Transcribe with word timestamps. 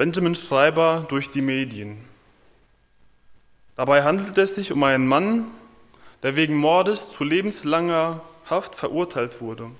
Benjamin 0.00 0.34
Schreiber 0.34 1.04
durch 1.10 1.30
die 1.30 1.42
Medien. 1.42 1.98
Dabei 3.76 4.02
handelt 4.02 4.38
es 4.38 4.54
sich 4.54 4.72
um 4.72 4.82
einen 4.82 5.06
Mann, 5.06 5.48
der 6.22 6.36
wegen 6.36 6.56
Mordes 6.56 7.10
zu 7.10 7.22
lebenslanger 7.22 8.22
Haft 8.48 8.74
verurteilt 8.76 9.42
wurde. 9.42 9.70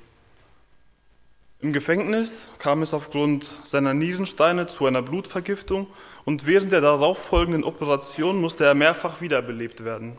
Im 1.61 1.72
Gefängnis 1.72 2.51
kam 2.59 2.83
es 2.83 2.93
aufgrund 2.93 3.51
seiner 3.64 3.95
Nierensteine 3.95 4.67
zu 4.67 4.85
einer 4.85 5.01
Blutvergiftung 5.01 5.87
und 6.27 6.45
während 6.45 6.71
der 6.71 6.83
darauffolgenden 6.83 7.65
Operation 7.65 8.43
musste 8.43 8.67
er 8.67 8.75
mehrfach 8.75 9.23
wiederbelebt 9.23 9.85
werden. 9.85 10.19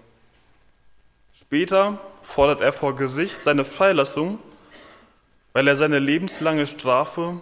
Später 1.31 2.01
fordert 2.23 2.61
er 2.61 2.73
vor 2.73 2.95
Gericht 2.95 3.43
seine 3.43 3.65
Freilassung, 3.65 4.39
weil 5.53 5.67
er 5.67 5.75
seine 5.75 5.99
lebenslange 5.99 6.65
Strafe 6.65 7.39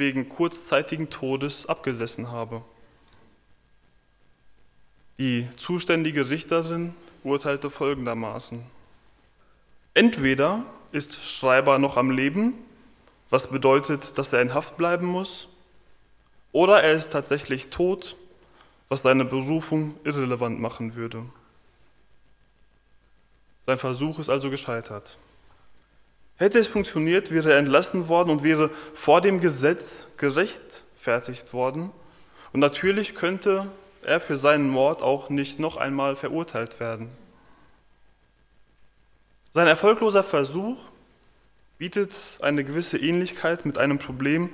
wegen 0.00 0.28
kurzzeitigen 0.28 1.10
Todes 1.10 1.66
abgesessen 1.66 2.32
habe. 2.32 2.62
Die 5.18 5.48
zuständige 5.56 6.30
Richterin 6.30 6.94
urteilte 7.22 7.70
folgendermaßen. 7.70 8.64
Entweder 9.94 10.64
ist 10.90 11.22
Schreiber 11.22 11.78
noch 11.78 11.96
am 11.96 12.10
Leben, 12.10 12.54
was 13.28 13.48
bedeutet, 13.48 14.18
dass 14.18 14.32
er 14.32 14.42
in 14.42 14.54
Haft 14.54 14.76
bleiben 14.76 15.06
muss, 15.06 15.46
oder 16.52 16.82
er 16.82 16.94
ist 16.94 17.10
tatsächlich 17.10 17.68
tot, 17.68 18.16
was 18.88 19.02
seine 19.02 19.24
Berufung 19.24 19.96
irrelevant 20.02 20.58
machen 20.58 20.96
würde. 20.96 21.24
Sein 23.66 23.78
Versuch 23.78 24.18
ist 24.18 24.30
also 24.30 24.50
gescheitert. 24.50 25.18
Hätte 26.40 26.58
es 26.58 26.68
funktioniert, 26.68 27.30
wäre 27.30 27.52
er 27.52 27.58
entlassen 27.58 28.08
worden 28.08 28.30
und 28.30 28.42
wäre 28.42 28.70
vor 28.94 29.20
dem 29.20 29.40
Gesetz 29.40 30.08
gerechtfertigt 30.16 31.52
worden. 31.52 31.90
Und 32.54 32.60
natürlich 32.60 33.14
könnte 33.14 33.70
er 34.02 34.20
für 34.20 34.38
seinen 34.38 34.66
Mord 34.66 35.02
auch 35.02 35.28
nicht 35.28 35.58
noch 35.58 35.76
einmal 35.76 36.16
verurteilt 36.16 36.80
werden. 36.80 37.10
Sein 39.52 39.66
erfolgloser 39.66 40.24
Versuch 40.24 40.78
bietet 41.76 42.14
eine 42.40 42.64
gewisse 42.64 42.96
Ähnlichkeit 42.96 43.66
mit 43.66 43.76
einem 43.76 43.98
Problem, 43.98 44.48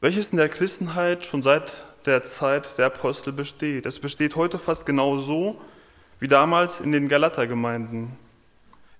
welches 0.00 0.30
in 0.30 0.36
der 0.36 0.48
Christenheit 0.48 1.26
schon 1.26 1.42
seit 1.42 1.84
der 2.06 2.22
Zeit 2.22 2.78
der 2.78 2.86
Apostel 2.86 3.32
besteht. 3.32 3.86
Es 3.86 3.98
besteht 3.98 4.36
heute 4.36 4.60
fast 4.60 4.86
genau 4.86 5.16
so 5.16 5.60
wie 6.20 6.28
damals 6.28 6.78
in 6.78 6.92
den 6.92 7.08
Galatergemeinden. 7.08 8.16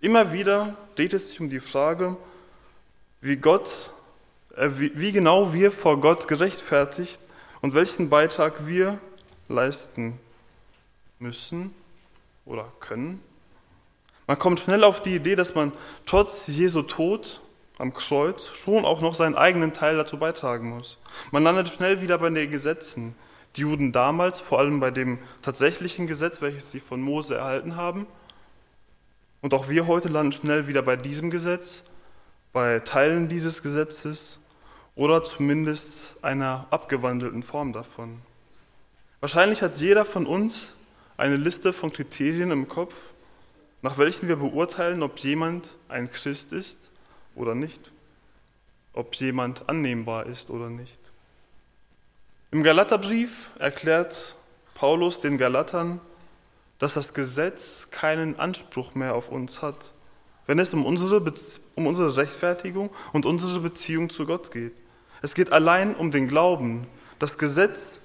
Immer 0.00 0.32
wieder 0.32 0.76
dreht 0.94 1.12
es 1.12 1.28
sich 1.28 1.40
um 1.40 1.50
die 1.50 1.60
Frage, 1.60 2.16
wie, 3.20 3.36
Gott, 3.36 3.92
äh, 4.56 4.70
wie, 4.72 4.98
wie 4.98 5.12
genau 5.12 5.52
wir 5.52 5.70
vor 5.70 6.00
Gott 6.00 6.26
gerechtfertigt 6.26 7.20
und 7.60 7.74
welchen 7.74 8.08
Beitrag 8.08 8.66
wir 8.66 8.98
leisten 9.48 10.18
müssen 11.18 11.74
oder 12.46 12.72
können. 12.80 13.22
Man 14.26 14.38
kommt 14.38 14.60
schnell 14.60 14.84
auf 14.84 15.02
die 15.02 15.16
Idee, 15.16 15.34
dass 15.34 15.54
man 15.54 15.72
trotz 16.06 16.46
Jesu 16.46 16.80
Tod 16.80 17.42
am 17.78 17.92
Kreuz 17.92 18.46
schon 18.46 18.86
auch 18.86 19.02
noch 19.02 19.14
seinen 19.14 19.34
eigenen 19.34 19.74
Teil 19.74 19.96
dazu 19.96 20.18
beitragen 20.18 20.70
muss. 20.70 20.98
Man 21.30 21.42
landet 21.42 21.68
schnell 21.68 22.00
wieder 22.00 22.16
bei 22.16 22.30
den 22.30 22.50
Gesetzen. 22.50 23.14
Die 23.56 23.62
Juden 23.62 23.92
damals, 23.92 24.40
vor 24.40 24.60
allem 24.60 24.80
bei 24.80 24.90
dem 24.90 25.18
tatsächlichen 25.42 26.06
Gesetz, 26.06 26.40
welches 26.40 26.70
sie 26.70 26.80
von 26.80 27.02
Mose 27.02 27.36
erhalten 27.36 27.76
haben, 27.76 28.06
und 29.40 29.54
auch 29.54 29.68
wir 29.68 29.86
heute 29.86 30.08
landen 30.08 30.32
schnell 30.32 30.66
wieder 30.68 30.82
bei 30.82 30.96
diesem 30.96 31.30
Gesetz, 31.30 31.84
bei 32.52 32.80
Teilen 32.80 33.28
dieses 33.28 33.62
Gesetzes 33.62 34.38
oder 34.94 35.24
zumindest 35.24 36.16
einer 36.22 36.66
abgewandelten 36.70 37.42
Form 37.42 37.72
davon. 37.72 38.20
Wahrscheinlich 39.20 39.62
hat 39.62 39.78
jeder 39.78 40.04
von 40.04 40.26
uns 40.26 40.76
eine 41.16 41.36
Liste 41.36 41.72
von 41.72 41.92
Kriterien 41.92 42.50
im 42.50 42.68
Kopf, 42.68 42.94
nach 43.82 43.98
welchen 43.98 44.28
wir 44.28 44.36
beurteilen, 44.36 45.02
ob 45.02 45.18
jemand 45.20 45.68
ein 45.88 46.10
Christ 46.10 46.52
ist 46.52 46.90
oder 47.34 47.54
nicht, 47.54 47.92
ob 48.92 49.14
jemand 49.16 49.68
annehmbar 49.68 50.26
ist 50.26 50.50
oder 50.50 50.68
nicht. 50.68 50.98
Im 52.50 52.62
Galaterbrief 52.62 53.50
erklärt 53.58 54.34
Paulus 54.74 55.20
den 55.20 55.38
Galatern, 55.38 56.00
dass 56.80 56.94
das 56.94 57.14
Gesetz 57.14 57.86
keinen 57.92 58.40
Anspruch 58.40 58.96
mehr 58.96 59.14
auf 59.14 59.30
uns 59.30 59.62
hat, 59.62 59.92
wenn 60.46 60.58
es 60.58 60.74
um 60.74 60.84
unsere, 60.84 61.22
um 61.76 61.86
unsere 61.86 62.16
Rechtfertigung 62.16 62.90
und 63.12 63.26
unsere 63.26 63.60
Beziehung 63.60 64.10
zu 64.10 64.26
Gott 64.26 64.50
geht. 64.50 64.72
Es 65.22 65.34
geht 65.34 65.52
allein 65.52 65.94
um 65.94 66.10
den 66.10 66.26
Glauben. 66.26 66.86
Das 67.20 67.38
Gesetz 67.38 68.00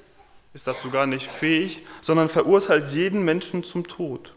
ist 0.54 0.68
dazu 0.68 0.92
gar 0.92 1.08
nicht 1.08 1.28
fähig, 1.28 1.84
sondern 2.02 2.30
verurteilt 2.30 2.90
jeden 2.90 3.26
Menschen 3.26 3.64
zum 3.64 3.88
Tod. 3.88 4.36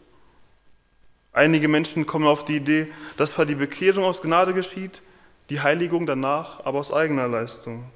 Einige 1.33 1.67
Menschen 1.67 2.05
kommen 2.05 2.25
auf 2.25 2.43
die 2.45 2.55
Idee, 2.55 2.87
dass 3.17 3.31
zwar 3.31 3.45
die 3.45 3.55
Bekehrung 3.55 4.05
aus 4.05 4.21
Gnade 4.21 4.53
geschieht, 4.53 5.01
die 5.49 5.61
Heiligung 5.61 6.05
danach 6.05 6.65
aber 6.65 6.79
aus 6.79 6.93
eigener 6.93 7.27
Leistung. 7.27 7.91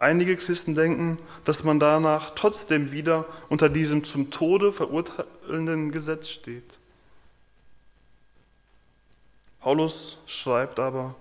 Einige 0.00 0.36
Christen 0.36 0.76
denken, 0.76 1.18
dass 1.44 1.64
man 1.64 1.80
danach 1.80 2.30
trotzdem 2.30 2.92
wieder 2.92 3.26
unter 3.48 3.68
diesem 3.68 4.04
zum 4.04 4.30
Tode 4.30 4.72
verurteilenden 4.72 5.90
Gesetz 5.90 6.30
steht. 6.30 6.78
Paulus 9.60 10.18
schreibt 10.24 10.78
aber, 10.78 11.16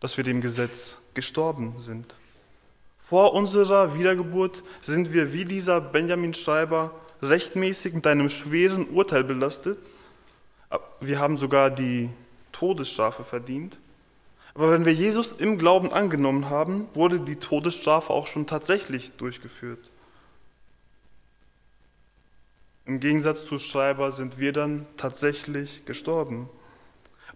dass 0.00 0.16
wir 0.16 0.24
dem 0.24 0.40
Gesetz 0.40 0.98
gestorben 1.12 1.74
sind. 1.78 2.14
Vor 3.02 3.34
unserer 3.34 3.94
Wiedergeburt 3.94 4.62
sind 4.80 5.12
wir 5.12 5.34
wie 5.34 5.44
dieser 5.44 5.80
Benjamin 5.82 6.32
Schreiber 6.32 6.94
rechtmäßig 7.20 7.92
mit 7.92 8.06
einem 8.06 8.30
schweren 8.30 8.88
Urteil 8.88 9.24
belastet. 9.24 9.78
Wir 11.00 11.18
haben 11.18 11.36
sogar 11.36 11.70
die 11.70 12.08
Todesstrafe 12.52 13.24
verdient. 13.24 13.76
Aber 14.60 14.72
wenn 14.72 14.84
wir 14.84 14.92
Jesus 14.92 15.32
im 15.32 15.56
Glauben 15.56 15.90
angenommen 15.90 16.50
haben, 16.50 16.86
wurde 16.92 17.18
die 17.18 17.36
Todesstrafe 17.36 18.12
auch 18.12 18.26
schon 18.26 18.46
tatsächlich 18.46 19.10
durchgeführt. 19.12 19.78
Im 22.84 23.00
Gegensatz 23.00 23.46
zu 23.46 23.58
Schreiber 23.58 24.12
sind 24.12 24.38
wir 24.38 24.52
dann 24.52 24.84
tatsächlich 24.98 25.86
gestorben. 25.86 26.50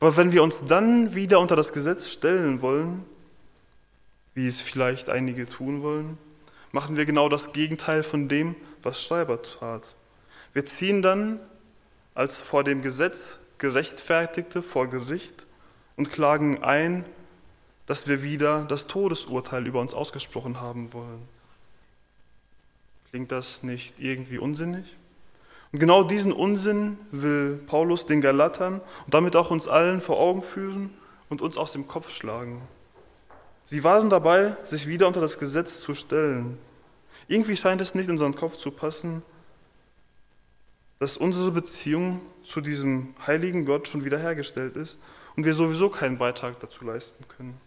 Aber 0.01 0.19
wenn 0.19 0.33
wir 0.33 0.43
uns 0.43 0.67
dann 0.67 1.15
wieder 1.15 1.41
unter 1.41 1.57
das 1.57 1.73
Gesetz 1.73 2.11
stellen 2.11 2.61
wollen, 2.61 3.07
wie 4.35 4.47
es 4.47 4.61
vielleicht 4.61 5.09
einige 5.09 5.49
tun 5.49 5.81
wollen, 5.81 6.19
machen 6.73 6.99
wir 6.99 7.07
genau 7.07 7.31
das 7.31 7.55
Gegenteil 7.55 8.03
von 8.03 8.29
dem, 8.29 8.55
was 8.83 9.03
Schreiber 9.03 9.41
tat. 9.41 9.95
Wir 10.53 10.67
ziehen 10.67 11.01
dann 11.01 11.41
als 12.13 12.39
vor 12.39 12.65
dem 12.65 12.83
Gesetz 12.83 13.39
Gerechtfertigte 13.57 14.61
vor 14.61 14.89
Gericht 14.89 15.44
und 15.97 16.11
klagen 16.11 16.63
ein, 16.63 17.05
dass 17.87 18.09
wir 18.09 18.23
wieder 18.23 18.65
das 18.65 18.87
Todesurteil 18.87 19.67
über 19.67 19.81
uns 19.81 19.95
ausgesprochen 19.95 20.61
haben 20.61 20.93
wollen. 20.93 21.29
Klingt 23.11 23.31
das 23.31 23.63
nicht 23.63 24.01
irgendwie 24.01 24.39
unsinnig? 24.39 24.97
Und 25.73 25.79
genau 25.79 26.03
diesen 26.05 26.33
Unsinn 26.33 26.99
will 27.11 27.61
Paulus 27.67 28.07
den 28.07 28.21
Galatern 28.21 28.81
und 29.05 29.15
damit 29.15 29.37
auch 29.37 29.51
uns 29.51 29.69
allen 29.69 30.01
vor 30.01 30.19
Augen 30.19 30.43
führen 30.43 30.91
und 31.29 31.43
uns 31.43 31.57
aus 31.57 31.73
dem 31.73 31.87
Kopf 31.89 32.11
schlagen. 32.11 32.63
Sie 33.65 33.83
waren 33.83 34.11
dabei, 34.11 34.57
sich 34.65 34.87
wieder 34.87 35.07
unter 35.07 35.21
das 35.21 35.39
Gesetz 35.39 35.81
zu 35.81 35.95
stellen. 35.95 36.59
Irgendwie 37.29 37.57
scheint 37.57 37.81
es 37.81 37.95
nicht 37.95 38.07
in 38.07 38.13
unseren 38.13 38.37
Kopf 38.37 38.57
zu 38.57 38.71
passen, 38.71 39.23
dass 40.99 41.17
unsere 41.17 41.51
Beziehung 41.51 42.21
zu 42.43 42.61
diesem 42.61 43.15
heiligen 43.27 43.65
Gott 43.65 43.89
schon 43.89 44.05
wiederhergestellt 44.05 44.77
ist 44.77 44.99
und 45.37 45.45
wir 45.45 45.55
sowieso 45.55 45.89
keinen 45.89 46.19
Beitrag 46.19 46.61
dazu 46.61 46.85
leisten 46.85 47.27
können. 47.29 47.61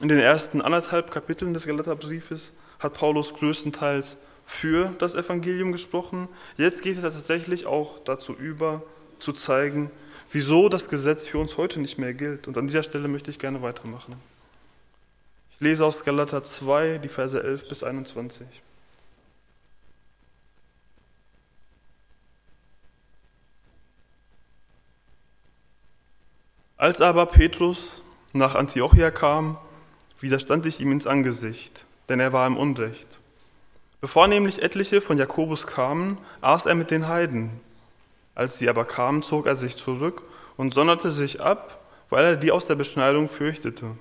In 0.00 0.08
den 0.08 0.18
ersten 0.18 0.60
anderthalb 0.60 1.10
Kapiteln 1.10 1.54
des 1.54 1.66
Galaterbriefes 1.66 2.52
hat 2.80 2.94
Paulus 2.94 3.34
größtenteils 3.34 4.18
für 4.44 4.94
das 4.98 5.14
Evangelium 5.14 5.72
gesprochen. 5.72 6.28
Jetzt 6.56 6.82
geht 6.82 7.02
er 7.02 7.12
tatsächlich 7.12 7.66
auch 7.66 8.00
dazu 8.00 8.34
über, 8.34 8.82
zu 9.18 9.32
zeigen, 9.32 9.90
wieso 10.30 10.68
das 10.68 10.88
Gesetz 10.88 11.26
für 11.26 11.38
uns 11.38 11.56
heute 11.56 11.80
nicht 11.80 11.98
mehr 11.98 12.14
gilt. 12.14 12.48
Und 12.48 12.58
an 12.58 12.66
dieser 12.66 12.82
Stelle 12.82 13.08
möchte 13.08 13.30
ich 13.30 13.38
gerne 13.38 13.62
weitermachen. 13.62 14.16
Ich 15.52 15.60
lese 15.60 15.86
aus 15.86 16.04
Galater 16.04 16.42
2, 16.42 16.98
die 16.98 17.08
Verse 17.08 17.40
11 17.40 17.68
bis 17.68 17.84
21. 17.84 18.46
Als 26.82 27.00
aber 27.00 27.26
Petrus 27.26 28.02
nach 28.32 28.56
Antiochia 28.56 29.12
kam, 29.12 29.56
widerstand 30.18 30.66
ich 30.66 30.80
ihm 30.80 30.90
ins 30.90 31.06
Angesicht, 31.06 31.84
denn 32.08 32.18
er 32.18 32.32
war 32.32 32.44
im 32.44 32.56
Unrecht. 32.56 33.06
Bevor 34.00 34.26
nämlich 34.26 34.64
etliche 34.64 35.00
von 35.00 35.16
Jakobus 35.16 35.68
kamen, 35.68 36.18
aß 36.40 36.66
er 36.66 36.74
mit 36.74 36.90
den 36.90 37.06
Heiden. 37.06 37.50
Als 38.34 38.58
sie 38.58 38.68
aber 38.68 38.84
kamen, 38.84 39.22
zog 39.22 39.46
er 39.46 39.54
sich 39.54 39.76
zurück 39.76 40.24
und 40.56 40.74
sonderte 40.74 41.12
sich 41.12 41.40
ab, 41.40 41.78
weil 42.08 42.24
er 42.24 42.36
die 42.36 42.50
aus 42.50 42.66
der 42.66 42.74
Beschneidung 42.74 43.28
fürchtete. 43.28 43.92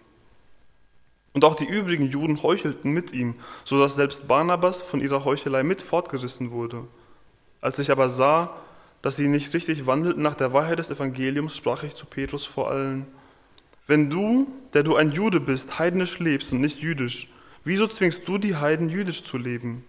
Und 1.34 1.46
auch 1.46 1.54
die 1.54 1.68
übrigen 1.68 2.10
Juden 2.10 2.42
heuchelten 2.42 2.92
mit 2.94 3.14
ihm, 3.14 3.36
so 3.64 3.80
dass 3.80 3.94
selbst 3.94 4.28
Barnabas 4.28 4.82
von 4.82 5.02
ihrer 5.02 5.24
Heuchelei 5.24 5.62
mit 5.62 5.84
fortgerissen 5.84 6.50
wurde. 6.50 6.88
Als 7.62 7.78
ich 7.78 7.92
aber 7.92 8.10
sah, 8.10 8.56
dass 9.02 9.16
sie 9.16 9.28
nicht 9.28 9.54
richtig 9.54 9.88
wandelten 9.88 10.22
nach 10.22 10.36
der 10.36 10.54
Wahrheit 10.54 10.80
des 10.80 10.92
Evangeliums, 10.92 11.56
sprach 11.56 11.84
ich 11.84 11.96
zu 11.96 12.06
Petrus 12.06 12.46
vor 12.46 12.70
allen, 12.70 13.08
wenn 13.88 14.10
du, 14.10 14.48
der 14.74 14.84
du 14.84 14.96
ein 14.96 15.12
Jude 15.12 15.40
bist, 15.40 15.80
heidnisch 15.80 16.20
lebst 16.20 16.52
und 16.52 16.62
nicht 16.62 16.82
jüdisch, 16.82 17.30
wieso 17.64 17.88
zwingst 17.88 18.28
du 18.28 18.38
die 18.38 18.56
Heiden 18.56 18.90
jüdisch 18.90 19.24
zu 19.24 19.38
leben? 19.38 19.84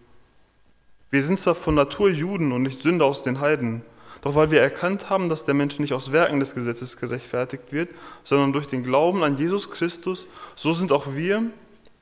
Wir 1.11 1.23
sind 1.23 1.39
zwar 1.39 1.55
von 1.55 1.75
Natur 1.75 2.11
Juden 2.11 2.53
und 2.53 2.63
nicht 2.63 2.81
Sünder 2.81 3.05
aus 3.05 3.23
den 3.23 3.39
Heiden, 3.41 3.83
doch 4.23 4.35
weil 4.35 4.51
wir 4.51 4.63
erkannt 4.63 5.11
haben, 5.11 5.29
dass 5.29 5.45
der 5.45 5.55
Mensch 5.55 5.79
nicht 5.79 5.93
aus 5.93 6.11
Werken 6.11 6.41
des 6.41 6.55
Gesetzes 6.55 6.97
gerechtfertigt 6.97 7.71
wird, 7.71 7.91
sondern 8.25 8.53
durch 8.53 8.67
den 8.67 8.83
Glauben 8.83 9.23
an 9.23 9.37
Jesus 9.37 9.71
Christus, 9.71 10.27
so 10.55 10.73
sind 10.73 10.91
auch 10.91 11.15
wir 11.15 11.43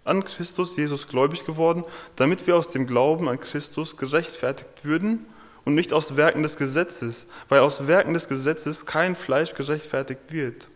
an 0.04 0.24
Christus 0.24 0.76
Jesus 0.76 1.08
gläubig 1.08 1.44
geworden, 1.44 1.84
damit 2.16 2.46
wir 2.46 2.56
aus 2.56 2.68
dem 2.68 2.86
Glauben 2.86 3.28
an 3.28 3.40
Christus 3.40 3.96
gerechtfertigt 3.96 4.84
würden 4.84 5.26
und 5.70 5.76
nicht 5.76 5.92
aus 5.92 6.16
Werken 6.16 6.42
des 6.42 6.56
Gesetzes, 6.56 7.28
weil 7.48 7.60
aus 7.60 7.86
Werken 7.86 8.12
des 8.12 8.26
Gesetzes 8.26 8.86
kein 8.86 9.14
Fleisch 9.14 9.54
gerechtfertigt 9.54 10.20
wird. 10.32 10.68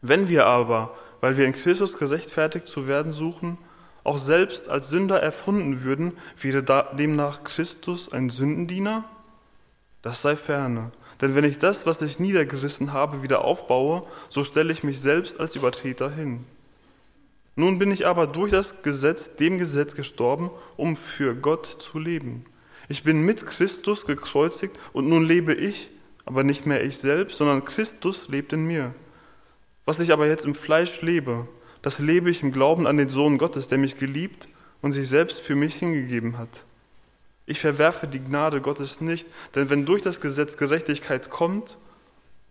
Wenn 0.00 0.30
wir 0.30 0.46
aber, 0.46 0.96
weil 1.20 1.36
wir 1.36 1.44
in 1.44 1.52
Christus 1.52 1.98
gerechtfertigt 1.98 2.68
zu 2.68 2.88
werden 2.88 3.12
suchen, 3.12 3.58
auch 4.02 4.16
selbst 4.16 4.70
als 4.70 4.88
Sünder 4.88 5.20
erfunden 5.20 5.82
würden, 5.82 6.16
wäre 6.40 6.62
demnach 6.96 7.44
Christus 7.44 8.10
ein 8.10 8.30
Sündendiener? 8.30 9.04
Das 10.00 10.22
sei 10.22 10.36
ferne. 10.36 10.90
Denn 11.20 11.34
wenn 11.34 11.44
ich 11.44 11.58
das, 11.58 11.84
was 11.84 12.00
ich 12.00 12.18
niedergerissen 12.18 12.94
habe, 12.94 13.22
wieder 13.22 13.44
aufbaue, 13.44 14.02
so 14.30 14.42
stelle 14.42 14.72
ich 14.72 14.84
mich 14.84 15.00
selbst 15.00 15.38
als 15.38 15.54
Übertreter 15.54 16.10
hin. 16.10 16.44
Nun 17.56 17.78
bin 17.78 17.90
ich 17.90 18.06
aber 18.06 18.26
durch 18.26 18.52
das 18.52 18.82
Gesetz, 18.82 19.36
dem 19.36 19.58
Gesetz 19.58 19.94
gestorben, 19.94 20.50
um 20.78 20.96
für 20.96 21.34
Gott 21.34 21.66
zu 21.66 21.98
leben. 21.98 22.46
Ich 22.88 23.02
bin 23.02 23.22
mit 23.22 23.46
Christus 23.46 24.06
gekreuzigt 24.06 24.76
und 24.92 25.08
nun 25.08 25.24
lebe 25.24 25.52
ich, 25.52 25.90
aber 26.24 26.44
nicht 26.44 26.66
mehr 26.66 26.84
ich 26.84 26.98
selbst, 26.98 27.38
sondern 27.38 27.64
Christus 27.64 28.28
lebt 28.28 28.52
in 28.52 28.64
mir. 28.64 28.94
Was 29.84 30.00
ich 30.00 30.12
aber 30.12 30.26
jetzt 30.26 30.44
im 30.44 30.54
Fleisch 30.54 31.02
lebe, 31.02 31.48
das 31.82 31.98
lebe 31.98 32.30
ich 32.30 32.42
im 32.42 32.52
Glauben 32.52 32.86
an 32.86 32.96
den 32.96 33.08
Sohn 33.08 33.38
Gottes, 33.38 33.68
der 33.68 33.78
mich 33.78 33.96
geliebt 33.96 34.48
und 34.82 34.92
sich 34.92 35.08
selbst 35.08 35.40
für 35.40 35.54
mich 35.54 35.76
hingegeben 35.76 36.38
hat. 36.38 36.64
Ich 37.46 37.60
verwerfe 37.60 38.08
die 38.08 38.18
Gnade 38.18 38.60
Gottes 38.60 39.00
nicht, 39.00 39.26
denn 39.54 39.70
wenn 39.70 39.86
durch 39.86 40.02
das 40.02 40.20
Gesetz 40.20 40.56
Gerechtigkeit 40.56 41.30
kommt, 41.30 41.76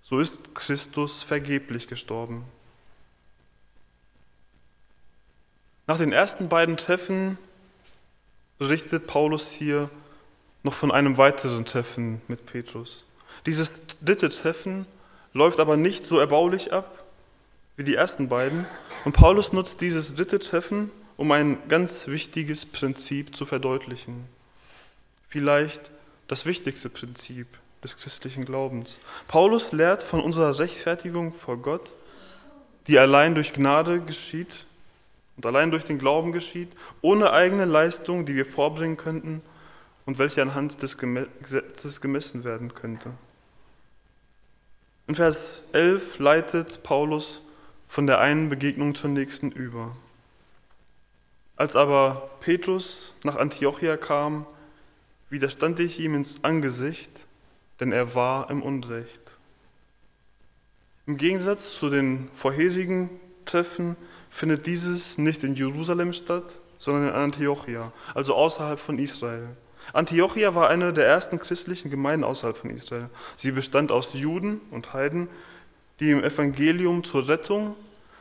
so 0.01 0.19
ist 0.19 0.55
Christus 0.55 1.23
vergeblich 1.23 1.87
gestorben. 1.87 2.45
Nach 5.87 5.97
den 5.97 6.13
ersten 6.13 6.47
beiden 6.47 6.77
Treffen 6.77 7.37
berichtet 8.57 9.05
Paulus 9.05 9.51
hier 9.51 9.89
noch 10.65 10.73
von 10.73 10.91
einem 10.91 11.17
weiteren 11.17 11.63
Treffen 11.63 12.21
mit 12.27 12.47
Petrus. 12.47 13.05
Dieses 13.45 13.83
dritte 14.01 14.29
Treffen 14.29 14.87
läuft 15.31 15.59
aber 15.59 15.77
nicht 15.77 16.07
so 16.07 16.17
erbaulich 16.17 16.73
ab, 16.73 17.03
wie 17.77 17.83
die 17.83 17.93
ersten 17.93 18.29
beiden. 18.29 18.65
Und 19.05 19.13
Paulus 19.13 19.53
nutzt 19.53 19.79
dieses 19.81 20.15
dritte 20.15 20.39
Treffen, 20.39 20.89
um 21.17 21.31
ein 21.31 21.59
ganz 21.67 22.07
wichtiges 22.07 22.65
Prinzip 22.65 23.35
zu 23.35 23.45
verdeutlichen. 23.45 24.25
Vielleicht 25.27 25.91
das 26.27 26.47
wichtigste 26.47 26.89
Prinzip 26.89 27.47
des 27.83 27.95
christlichen 27.95 28.43
Glaubens. 28.43 28.97
Paulus 29.27 29.71
lehrt 29.71 30.01
von 30.01 30.19
unserer 30.19 30.57
Rechtfertigung 30.57 31.33
vor 31.33 31.57
Gott, 31.57 31.93
die 32.87 32.97
allein 32.97 33.35
durch 33.35 33.53
Gnade 33.53 33.99
geschieht 33.99 34.65
und 35.37 35.45
allein 35.45 35.69
durch 35.69 35.85
den 35.85 35.99
Glauben 35.99 36.31
geschieht, 36.31 36.71
ohne 37.01 37.33
eigene 37.33 37.65
Leistung, 37.65 38.25
die 38.25 38.33
wir 38.33 38.45
vorbringen 38.45 38.97
könnten 38.97 39.43
und 40.05 40.17
welche 40.19 40.41
anhand 40.41 40.81
des 40.81 40.97
Gesetzes 40.97 42.01
gemessen 42.01 42.43
werden 42.43 42.73
könnte. 42.73 43.11
In 45.07 45.15
Vers 45.15 45.63
11 45.73 46.19
leitet 46.19 46.83
Paulus 46.83 47.41
von 47.87 48.07
der 48.07 48.19
einen 48.19 48.49
Begegnung 48.49 48.95
zur 48.95 49.09
nächsten 49.09 49.51
über. 49.51 49.95
Als 51.55 51.75
aber 51.75 52.31
Petrus 52.39 53.13
nach 53.23 53.35
Antiochia 53.35 53.97
kam, 53.97 54.45
widerstand 55.29 55.79
ich 55.79 55.99
ihm 55.99 56.15
ins 56.15 56.43
Angesicht, 56.43 57.25
denn 57.79 57.91
er 57.91 58.15
war 58.15 58.49
im 58.49 58.61
Unrecht. 58.61 59.21
Im 61.07 61.17
Gegensatz 61.17 61.75
zu 61.75 61.89
den 61.89 62.29
vorherigen 62.33 63.09
Treffen 63.45 63.95
findet 64.29 64.65
dieses 64.65 65.17
nicht 65.17 65.43
in 65.43 65.55
Jerusalem 65.55 66.13
statt, 66.13 66.59
sondern 66.79 67.09
in 67.09 67.13
Antiochia, 67.13 67.93
also 68.13 68.35
außerhalb 68.35 68.79
von 68.79 68.97
Israel. 68.97 69.55
Antiochia 69.93 70.55
war 70.55 70.69
eine 70.69 70.93
der 70.93 71.07
ersten 71.07 71.39
christlichen 71.39 71.89
Gemeinden 71.89 72.23
außerhalb 72.23 72.57
von 72.57 72.69
Israel. 72.69 73.09
Sie 73.35 73.51
bestand 73.51 73.91
aus 73.91 74.13
Juden 74.13 74.61
und 74.71 74.93
Heiden, 74.93 75.27
die 75.99 76.11
im 76.11 76.23
Evangelium 76.23 77.03
zur 77.03 77.27
Rettung 77.27 77.75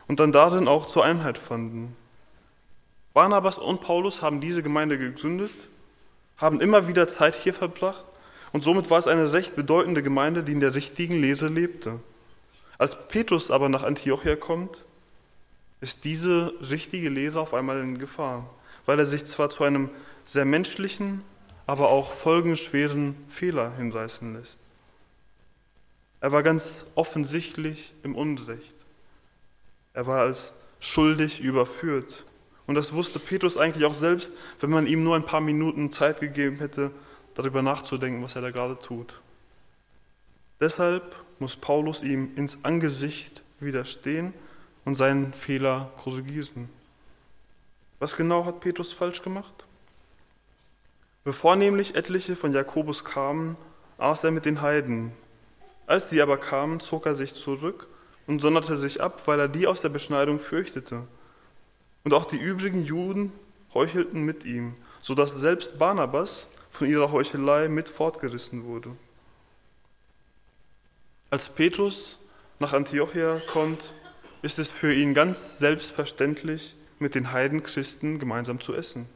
und 0.07 0.19
dann 0.19 0.31
darin 0.31 0.67
auch 0.67 0.85
zur 0.85 1.03
Einheit 1.03 1.37
fanden. 1.37 1.95
Barnabas 3.13 3.57
und 3.57 3.81
Paulus 3.81 4.21
haben 4.21 4.41
diese 4.41 4.61
Gemeinde 4.61 4.97
gegründet, 4.97 5.51
haben 6.37 6.59
immer 6.59 6.87
wieder 6.87 7.07
Zeit 7.07 7.35
hier 7.35 7.53
verbracht 7.53 8.03
und 8.51 8.63
somit 8.63 8.89
war 8.89 8.99
es 8.99 9.07
eine 9.07 9.33
recht 9.33 9.55
bedeutende 9.55 10.03
Gemeinde, 10.03 10.43
die 10.43 10.51
in 10.51 10.59
der 10.59 10.75
richtigen 10.75 11.19
Lehre 11.21 11.47
lebte. 11.47 11.99
Als 12.77 13.07
Petrus 13.07 13.51
aber 13.51 13.69
nach 13.69 13.83
Antiochia 13.83 14.35
kommt, 14.35 14.83
ist 15.81 16.03
diese 16.03 16.53
richtige 16.61 17.09
Lehre 17.09 17.39
auf 17.39 17.53
einmal 17.53 17.81
in 17.81 17.97
Gefahr, 17.97 18.49
weil 18.85 18.99
er 18.99 19.05
sich 19.05 19.25
zwar 19.25 19.49
zu 19.49 19.63
einem 19.63 19.89
sehr 20.25 20.45
menschlichen, 20.45 21.21
aber 21.67 21.89
auch 21.89 22.11
folgenschweren 22.11 23.15
Fehler 23.27 23.75
hinreißen 23.75 24.33
lässt. 24.33 24.59
Er 26.21 26.31
war 26.31 26.43
ganz 26.43 26.85
offensichtlich 26.95 27.93
im 28.03 28.15
Unrecht. 28.15 28.73
Er 29.93 30.07
war 30.07 30.21
als 30.21 30.53
schuldig 30.79 31.39
überführt. 31.39 32.25
Und 32.67 32.75
das 32.75 32.93
wusste 32.93 33.19
Petrus 33.19 33.57
eigentlich 33.57 33.85
auch 33.85 33.93
selbst, 33.93 34.33
wenn 34.59 34.69
man 34.69 34.87
ihm 34.87 35.03
nur 35.03 35.15
ein 35.15 35.25
paar 35.25 35.41
Minuten 35.41 35.91
Zeit 35.91 36.19
gegeben 36.19 36.57
hätte, 36.57 36.91
darüber 37.35 37.61
nachzudenken, 37.61 38.23
was 38.23 38.35
er 38.35 38.41
da 38.41 38.51
gerade 38.51 38.79
tut. 38.79 39.21
Deshalb 40.59 41.15
muss 41.39 41.55
Paulus 41.55 42.01
ihm 42.01 42.31
ins 42.35 42.57
Angesicht 42.63 43.43
widerstehen 43.59 44.33
und 44.85 44.95
seinen 44.95 45.33
Fehler 45.33 45.91
korrigieren. 45.97 46.69
Was 47.99 48.15
genau 48.15 48.45
hat 48.45 48.61
Petrus 48.61 48.93
falsch 48.93 49.21
gemacht? 49.21 49.64
Bevor 51.25 51.55
nämlich 51.55 51.95
etliche 51.95 52.35
von 52.35 52.53
Jakobus 52.53 53.03
kamen, 53.03 53.57
aß 53.97 54.23
er 54.23 54.31
mit 54.31 54.45
den 54.45 54.61
Heiden, 54.61 55.11
als 55.87 56.11
sie 56.11 56.21
aber 56.21 56.37
kamen, 56.37 56.79
zog 56.79 57.07
er 57.07 57.15
sich 57.15 57.33
zurück 57.33 57.87
und 58.27 58.41
sonderte 58.41 58.77
sich 58.77 59.01
ab, 59.01 59.27
weil 59.27 59.39
er 59.39 59.47
die 59.47 59.65
aus 59.65 59.81
der 59.81 59.89
Beschneidung 59.89 60.37
fürchtete. 60.37 61.01
Und 62.03 62.13
auch 62.13 62.25
die 62.25 62.37
übrigen 62.37 62.83
Juden 62.83 63.31
heuchelten 63.73 64.21
mit 64.21 64.45
ihm, 64.45 64.75
so 65.01 65.15
dass 65.15 65.31
selbst 65.31 65.79
Barnabas 65.79 66.47
von 66.69 66.87
ihrer 66.87 67.11
Heuchelei 67.11 67.69
mit 67.69 67.89
fortgerissen 67.89 68.63
wurde. 68.65 68.91
Als 71.31 71.49
Petrus 71.49 72.19
nach 72.59 72.73
Antiochia 72.73 73.41
kommt, 73.47 73.95
ist 74.43 74.59
es 74.59 74.69
für 74.69 74.93
ihn 74.93 75.15
ganz 75.15 75.57
selbstverständlich, 75.57 76.75
mit 76.99 77.15
den 77.15 77.31
Heidenchristen 77.31 78.19
gemeinsam 78.19 78.59
zu 78.59 78.75
essen. 78.75 79.09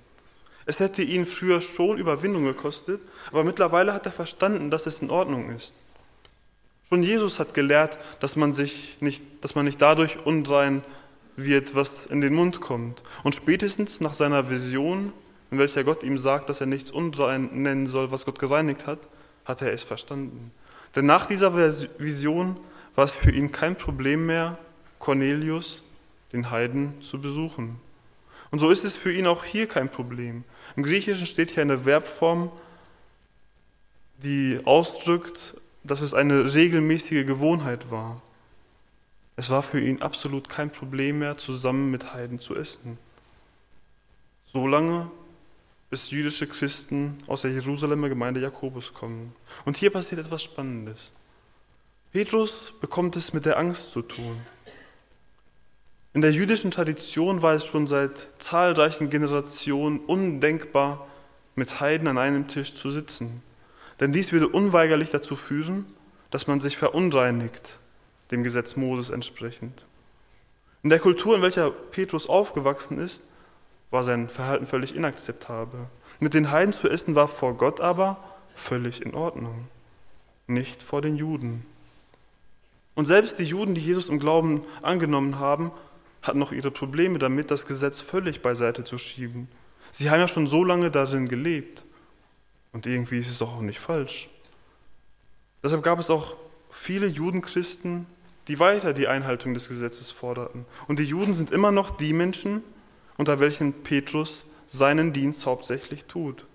Es 0.70 0.80
hätte 0.80 1.02
ihn 1.02 1.26
früher 1.26 1.62
schon 1.62 1.98
Überwindung 1.98 2.46
gekostet, 2.46 3.02
aber 3.32 3.44
mittlerweile 3.44 3.92
hat 3.92 4.06
er 4.06 4.12
verstanden, 4.12 4.70
dass 4.70 4.86
es 4.86 5.02
in 5.02 5.10
Ordnung 5.10 5.50
ist. 5.50 5.74
Schon 6.88 7.02
Jesus 7.02 7.40
hat 7.40 7.56
gelehrt, 7.56 7.98
dass 8.20 8.36
man, 8.36 8.54
sich 8.54 8.98
nicht, 9.00 9.24
dass 9.42 9.56
man 9.56 9.66
nicht 9.66 9.82
dadurch 9.82 10.24
unrein 10.28 10.84
wird, 11.36 11.74
was 11.74 12.06
in 12.06 12.22
den 12.22 12.36
Mund 12.36 12.62
kommt. 12.62 13.02
Und 13.24 13.34
spätestens 13.34 14.00
nach 14.00 14.14
seiner 14.14 14.52
Vision, 14.52 15.12
in 15.50 15.58
welcher 15.58 15.84
Gott 15.84 16.04
ihm 16.04 16.20
sagt, 16.20 16.50
dass 16.50 16.62
er 16.62 16.68
nichts 16.68 16.92
unrein 16.92 17.50
nennen 17.64 17.88
soll, 17.88 18.12
was 18.12 18.28
Gott 18.28 18.38
gereinigt 18.38 18.86
hat, 18.86 19.00
hat 19.46 19.64
er 19.64 19.74
es 19.74 19.82
verstanden. 19.82 20.52
Denn 20.96 21.08
nach 21.08 21.26
dieser 21.26 21.58
Vision 21.98 22.60
war 22.94 23.06
es 23.06 23.14
für 23.14 23.32
ihn 23.32 23.52
kein 23.52 23.76
Problem 23.76 24.28
mehr, 24.28 24.60
Cornelius, 25.00 25.82
den 26.32 26.52
Heiden, 26.52 27.02
zu 27.02 27.20
besuchen. 27.20 27.80
Und 28.52 28.60
so 28.60 28.72
ist 28.72 28.84
es 28.84 28.96
für 28.96 29.14
ihn 29.14 29.28
auch 29.28 29.44
hier 29.44 29.68
kein 29.68 29.90
Problem. 29.90 30.44
Im 30.76 30.84
Griechischen 30.84 31.26
steht 31.26 31.52
hier 31.52 31.62
eine 31.62 31.80
Verbform, 31.80 32.52
die 34.24 34.60
ausdrückt, 34.66 35.56
dass 35.84 36.02
es 36.02 36.14
eine 36.14 36.54
regelmäßige 36.54 37.26
Gewohnheit 37.26 37.92
war. 37.92 38.22
Es 39.36 39.50
war 39.50 39.64
für 39.64 39.80
ihn 39.80 40.02
absolut 40.02 40.50
kein 40.50 40.72
Problem 40.72 41.20
mehr, 41.20 41.38
zusammen 41.38 41.92
mit 41.92 42.14
Heiden 42.14 42.40
zu 42.40 42.56
essen. 42.56 42.98
Solange 44.46 45.10
bis 45.90 46.12
jüdische 46.12 46.46
Christen 46.48 47.18
aus 47.28 47.42
der 47.42 47.52
Jerusalemer 47.52 48.10
Gemeinde 48.10 48.40
Jakobus 48.40 48.94
kommen. 48.94 49.34
Und 49.66 49.78
hier 49.78 49.90
passiert 49.90 50.22
etwas 50.22 50.44
Spannendes. 50.44 51.12
Petrus 52.12 52.74
bekommt 52.80 53.16
es 53.16 53.34
mit 53.34 53.46
der 53.46 53.58
Angst 53.58 53.92
zu 53.92 54.02
tun. 54.02 54.42
In 56.14 56.22
der 56.22 56.32
jüdischen 56.32 56.72
Tradition 56.72 57.44
war 57.44 57.54
es 57.54 57.66
schon 57.66 57.86
seit 57.86 58.30
zahlreichen 58.40 59.10
Generationen 59.10 60.00
undenkbar, 60.00 61.08
mit 61.56 61.80
Heiden 61.80 62.08
an 62.08 62.18
einem 62.18 62.48
Tisch 62.48 62.74
zu 62.74 62.90
sitzen. 62.90 63.44
Denn 64.00 64.12
dies 64.12 64.32
würde 64.32 64.48
unweigerlich 64.48 65.12
dazu 65.12 65.36
führen, 65.36 65.86
dass 66.32 66.48
man 66.48 66.60
sich 66.60 66.78
verunreinigt, 66.78 67.78
dem 68.32 68.44
Gesetz 68.44 68.76
Moses 68.76 69.12
entsprechend. 69.12 69.86
In 70.82 70.90
der 70.90 71.00
Kultur, 71.00 71.36
in 71.36 71.42
welcher 71.42 71.70
Petrus 71.70 72.28
aufgewachsen 72.28 72.98
ist, 72.98 73.24
war 73.92 74.04
sein 74.04 74.30
Verhalten 74.30 74.66
völlig 74.66 74.96
inakzeptabel. 74.96 75.82
Mit 76.20 76.34
den 76.34 76.50
Heiden 76.50 76.74
zu 76.74 76.90
essen 76.90 77.16
war 77.16 77.28
vor 77.28 77.56
Gott 77.56 77.82
aber 77.82 78.24
völlig 78.56 79.02
in 79.02 79.14
Ordnung, 79.14 79.68
nicht 80.48 80.82
vor 80.82 81.02
den 81.02 81.18
Juden. 81.18 81.66
Und 82.96 83.06
selbst 83.06 83.40
die 83.40 83.46
Juden, 83.46 83.76
die 83.76 83.82
Jesus 83.82 84.10
im 84.10 84.20
Glauben 84.20 84.64
angenommen 84.82 85.40
haben, 85.40 85.72
hatten 86.22 86.40
noch 86.40 86.52
ihre 86.52 86.72
Probleme 86.72 87.20
damit, 87.20 87.52
das 87.52 87.66
Gesetz 87.66 88.02
völlig 88.02 88.42
beiseite 88.42 88.84
zu 88.84 88.98
schieben. 88.98 89.48
Sie 89.92 90.10
haben 90.10 90.20
ja 90.20 90.28
schon 90.28 90.48
so 90.48 90.64
lange 90.64 90.92
darin 90.92 91.28
gelebt. 91.28 91.86
Und 92.72 92.86
irgendwie 92.86 93.20
ist 93.20 93.30
es 93.30 93.42
auch 93.42 93.62
nicht 93.62 93.80
falsch. 93.80 94.30
Deshalb 95.64 95.84
gab 95.84 96.00
es 96.00 96.10
auch 96.10 96.36
viele 96.70 97.08
Judenchristen, 97.08 98.06
die 98.48 98.60
weiter 98.60 98.94
die 98.94 99.08
Einhaltung 99.08 99.54
des 99.54 99.68
Gesetzes 99.68 100.12
forderten. 100.12 100.66
Und 100.88 101.00
die 101.00 101.04
Juden 101.04 101.36
sind 101.36 101.52
immer 101.52 101.72
noch 101.72 101.90
die 101.90 102.14
Menschen, 102.14 102.64
unter 103.18 103.40
welchen 103.40 103.74
Petrus 103.84 104.46
seinen 104.68 105.14
Dienst 105.14 105.46
hauptsächlich 105.46 106.06
tut. 106.06 106.46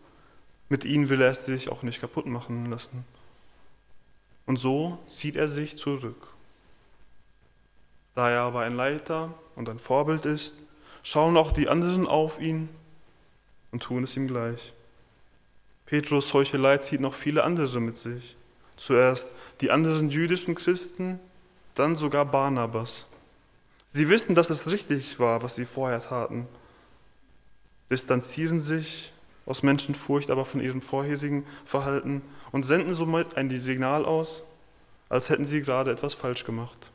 Mit 0.69 0.85
ihnen 0.85 1.09
will 1.09 1.21
er 1.21 1.31
es 1.31 1.47
sich 1.47 1.69
auch 1.71 1.83
nicht 1.83 2.01
kaputt 2.01 2.27
machen 2.27 2.71
lassen. 2.71 3.05
Und 4.47 4.57
so 4.59 4.99
zieht 5.09 5.37
er 5.37 5.49
sich 5.49 5.79
zurück. 5.79 6.29
Da 8.15 8.31
er 8.31 8.43
aber 8.43 8.61
ein 8.61 8.77
Leiter 8.77 9.35
und 9.57 9.69
ein 9.69 9.79
Vorbild 9.79 10.27
ist, 10.27 10.57
schauen 11.03 11.37
auch 11.37 11.53
die 11.53 11.69
anderen 11.69 12.07
auf 12.07 12.41
ihn 12.41 12.69
und 13.73 13.83
tun 13.83 14.05
es 14.05 14.17
ihm 14.17 14.27
gleich. 14.27 14.73
Petrus 15.87 16.33
Heuchelei 16.33 16.79
zieht 16.79 17.01
noch 17.01 17.15
viele 17.15 17.45
andere 17.45 17.81
mit 17.81 17.97
sich. 17.97 18.37
Zuerst 18.77 19.31
die 19.61 19.71
anderen 19.71 20.11
jüdischen 20.11 20.55
Christen, 20.55 21.21
dann 21.75 21.97
sogar 21.97 22.25
Barnabas. 22.25 23.07
Sie 23.87 24.09
wissen, 24.09 24.35
dass 24.35 24.51
es 24.51 24.71
richtig 24.71 25.21
war, 25.21 25.43
was 25.43 25.55
sie 25.55 25.67
vorher 25.67 26.01
taten, 26.01 26.49
distanzieren 27.91 28.59
sich 28.59 29.13
aus 29.47 29.63
Menschenfurcht 29.63 30.31
aber 30.31 30.45
von 30.45 30.61
ihrem 30.61 30.83
vorherigen 30.83 31.47
Verhalten 31.65 32.23
und 32.51 32.65
senden 32.65 32.95
somit 32.95 33.37
ein 33.37 33.51
Signal 33.59 34.05
aus, 34.05 34.45
als 35.09 35.29
hätten 35.29 35.47
sie 35.47 35.61
gerade 35.61 35.91
etwas 35.91 36.15
falsch 36.15 36.45
gemacht. 36.45 36.91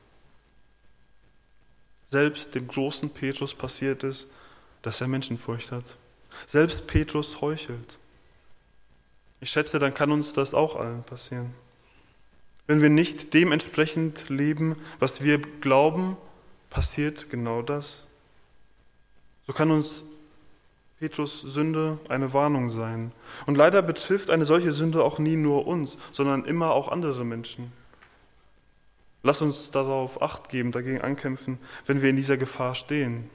Selbst 2.10 2.56
dem 2.56 2.68
großen 2.68 3.12
Petrus 3.12 3.54
passiert 3.54 4.04
es, 4.04 4.28
dass 4.82 5.00
er 5.00 5.08
Menschenfurcht 5.08 5.72
hat. 5.72 5.86
Selbst 6.48 6.88
Petrus 6.88 7.40
heuchelt. 7.40 8.00
Ich 9.42 9.52
schätze, 9.52 9.78
dann 9.78 9.94
kann 9.94 10.12
uns 10.12 10.34
das 10.34 10.56
auch 10.56 10.76
allen 10.76 11.04
passieren. 11.04 11.54
Wenn 12.66 12.82
wir 12.82 12.90
nicht 12.90 13.36
dementsprechend 13.36 14.28
leben, 14.30 14.76
was 14.98 15.24
wir 15.24 15.40
glauben, 15.40 16.18
passiert 16.72 17.30
genau 17.30 17.62
das. 17.62 18.06
So 19.46 19.54
kann 19.54 19.70
uns 19.70 20.04
Petrus 21.00 21.42
Sünde 21.42 22.00
eine 22.10 22.34
Warnung 22.34 22.72
sein. 22.72 23.12
Und 23.46 23.56
leider 23.56 23.84
betrifft 23.84 24.32
eine 24.32 24.46
solche 24.46 24.72
Sünde 24.72 25.04
auch 25.04 25.20
nie 25.20 25.36
nur 25.36 25.68
uns, 25.68 25.98
sondern 26.12 26.44
immer 26.46 26.72
auch 26.72 26.88
andere 26.88 27.24
Menschen. 27.24 27.72
Lass 29.22 29.42
uns 29.42 29.72
darauf 29.72 30.22
acht 30.22 30.50
geben, 30.50 30.72
dagegen 30.72 31.02
ankämpfen, 31.02 31.60
wenn 31.86 32.02
wir 32.02 32.10
in 32.10 32.16
dieser 32.16 32.38
Gefahr 32.38 32.76
stehen. 32.76 33.30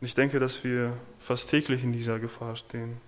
Und 0.00 0.06
ich 0.06 0.14
denke, 0.14 0.38
dass 0.38 0.64
wir 0.64 0.96
fast 1.18 1.50
täglich 1.50 1.82
in 1.82 1.92
dieser 1.92 2.18
Gefahr 2.18 2.56
stehen. 2.56 3.00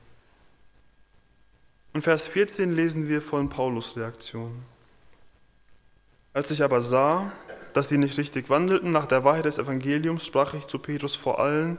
In 1.95 2.03
Vers 2.03 2.27
14 2.27 2.73
lesen 2.73 3.09
wir 3.09 3.23
von 3.23 3.49
Paulus 3.49 3.97
Reaktion. 3.97 4.63
Als 6.35 6.51
ich 6.51 6.63
aber 6.63 6.81
sah, 6.81 7.33
dass 7.73 7.89
sie 7.89 7.99
nicht 7.99 8.19
richtig 8.19 8.51
wandelten 8.51 8.91
nach 8.91 9.07
der 9.07 9.25
Wahrheit 9.25 9.47
des 9.47 9.59
Evangeliums, 9.59 10.27
sprach 10.27 10.55
ich 10.55 10.67
zu 10.67 10.79
Petrus 10.79 11.15
vor 11.15 11.41
allen, 11.41 11.79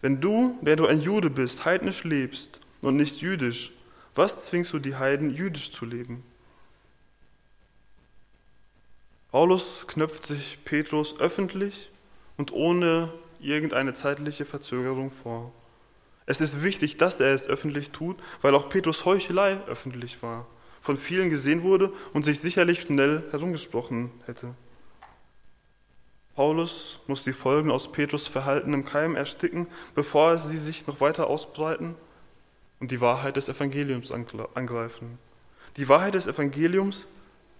wenn 0.00 0.20
du, 0.20 0.58
der 0.62 0.76
du 0.76 0.86
ein 0.86 1.00
Jude 1.00 1.30
bist, 1.30 1.64
heidnisch 1.64 2.04
lebst 2.04 2.60
und 2.82 2.96
nicht 2.96 3.20
jüdisch, 3.20 3.72
was 4.14 4.44
zwingst 4.46 4.72
du 4.72 4.78
die 4.78 4.96
Heiden, 4.96 5.34
jüdisch 5.34 5.70
zu 5.70 5.84
leben? 5.84 6.22
Paulus 9.34 9.88
knöpft 9.88 10.24
sich 10.24 10.60
Petrus 10.64 11.18
öffentlich 11.18 11.90
und 12.36 12.52
ohne 12.52 13.12
irgendeine 13.40 13.92
zeitliche 13.92 14.44
Verzögerung 14.44 15.10
vor. 15.10 15.50
Es 16.24 16.40
ist 16.40 16.62
wichtig, 16.62 16.98
dass 16.98 17.18
er 17.18 17.34
es 17.34 17.48
öffentlich 17.48 17.90
tut, 17.90 18.16
weil 18.42 18.54
auch 18.54 18.68
Petrus 18.68 19.04
Heuchelei 19.04 19.58
öffentlich 19.66 20.22
war, 20.22 20.46
von 20.78 20.96
vielen 20.96 21.30
gesehen 21.30 21.64
wurde 21.64 21.92
und 22.12 22.24
sich 22.24 22.38
sicherlich 22.38 22.82
schnell 22.82 23.24
herumgesprochen 23.32 24.12
hätte. 24.24 24.54
Paulus 26.36 27.00
muss 27.08 27.24
die 27.24 27.32
Folgen 27.32 27.72
aus 27.72 27.90
Petrus 27.90 28.28
Verhalten 28.28 28.72
im 28.72 28.84
Keim 28.84 29.16
ersticken, 29.16 29.66
bevor 29.96 30.38
sie 30.38 30.58
sich 30.58 30.86
noch 30.86 31.00
weiter 31.00 31.26
ausbreiten 31.26 31.96
und 32.78 32.92
die 32.92 33.00
Wahrheit 33.00 33.34
des 33.34 33.48
Evangeliums 33.48 34.12
angreifen. 34.12 35.18
Die 35.76 35.88
Wahrheit 35.88 36.14
des 36.14 36.28
Evangeliums 36.28 37.08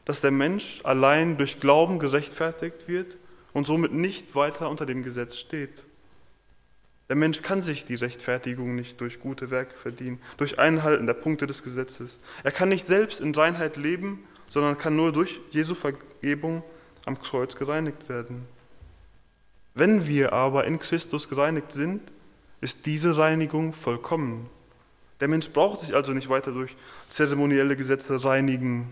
dass 0.04 0.20
der 0.20 0.30
Mensch 0.30 0.80
allein 0.84 1.36
durch 1.36 1.60
Glauben 1.60 1.98
gerechtfertigt 1.98 2.88
wird 2.88 3.16
und 3.52 3.66
somit 3.66 3.92
nicht 3.92 4.34
weiter 4.34 4.68
unter 4.68 4.86
dem 4.86 5.02
Gesetz 5.02 5.36
steht. 5.36 5.84
Der 7.08 7.16
Mensch 7.16 7.42
kann 7.42 7.62
sich 7.62 7.84
die 7.84 7.94
Rechtfertigung 7.94 8.74
nicht 8.74 9.00
durch 9.00 9.20
gute 9.20 9.50
Werke 9.50 9.76
verdienen, 9.76 10.20
durch 10.38 10.58
Einhalten 10.58 11.06
der 11.06 11.14
Punkte 11.14 11.46
des 11.46 11.62
Gesetzes. 11.62 12.18
Er 12.42 12.50
kann 12.50 12.70
nicht 12.70 12.86
selbst 12.86 13.20
in 13.20 13.34
Reinheit 13.34 13.76
leben, 13.76 14.24
sondern 14.48 14.78
kann 14.78 14.96
nur 14.96 15.12
durch 15.12 15.40
Jesu 15.50 15.74
Vergebung 15.74 16.62
am 17.04 17.20
Kreuz 17.20 17.56
gereinigt 17.56 18.08
werden. 18.08 18.46
Wenn 19.74 20.06
wir 20.06 20.32
aber 20.32 20.64
in 20.64 20.78
Christus 20.78 21.28
gereinigt 21.28 21.72
sind, 21.72 22.00
ist 22.60 22.86
diese 22.86 23.18
Reinigung 23.18 23.72
vollkommen. 23.74 24.48
Der 25.20 25.28
Mensch 25.28 25.50
braucht 25.50 25.80
sich 25.80 25.94
also 25.94 26.12
nicht 26.12 26.28
weiter 26.28 26.52
durch 26.52 26.76
zeremonielle 27.08 27.76
Gesetze 27.76 28.24
reinigen 28.24 28.90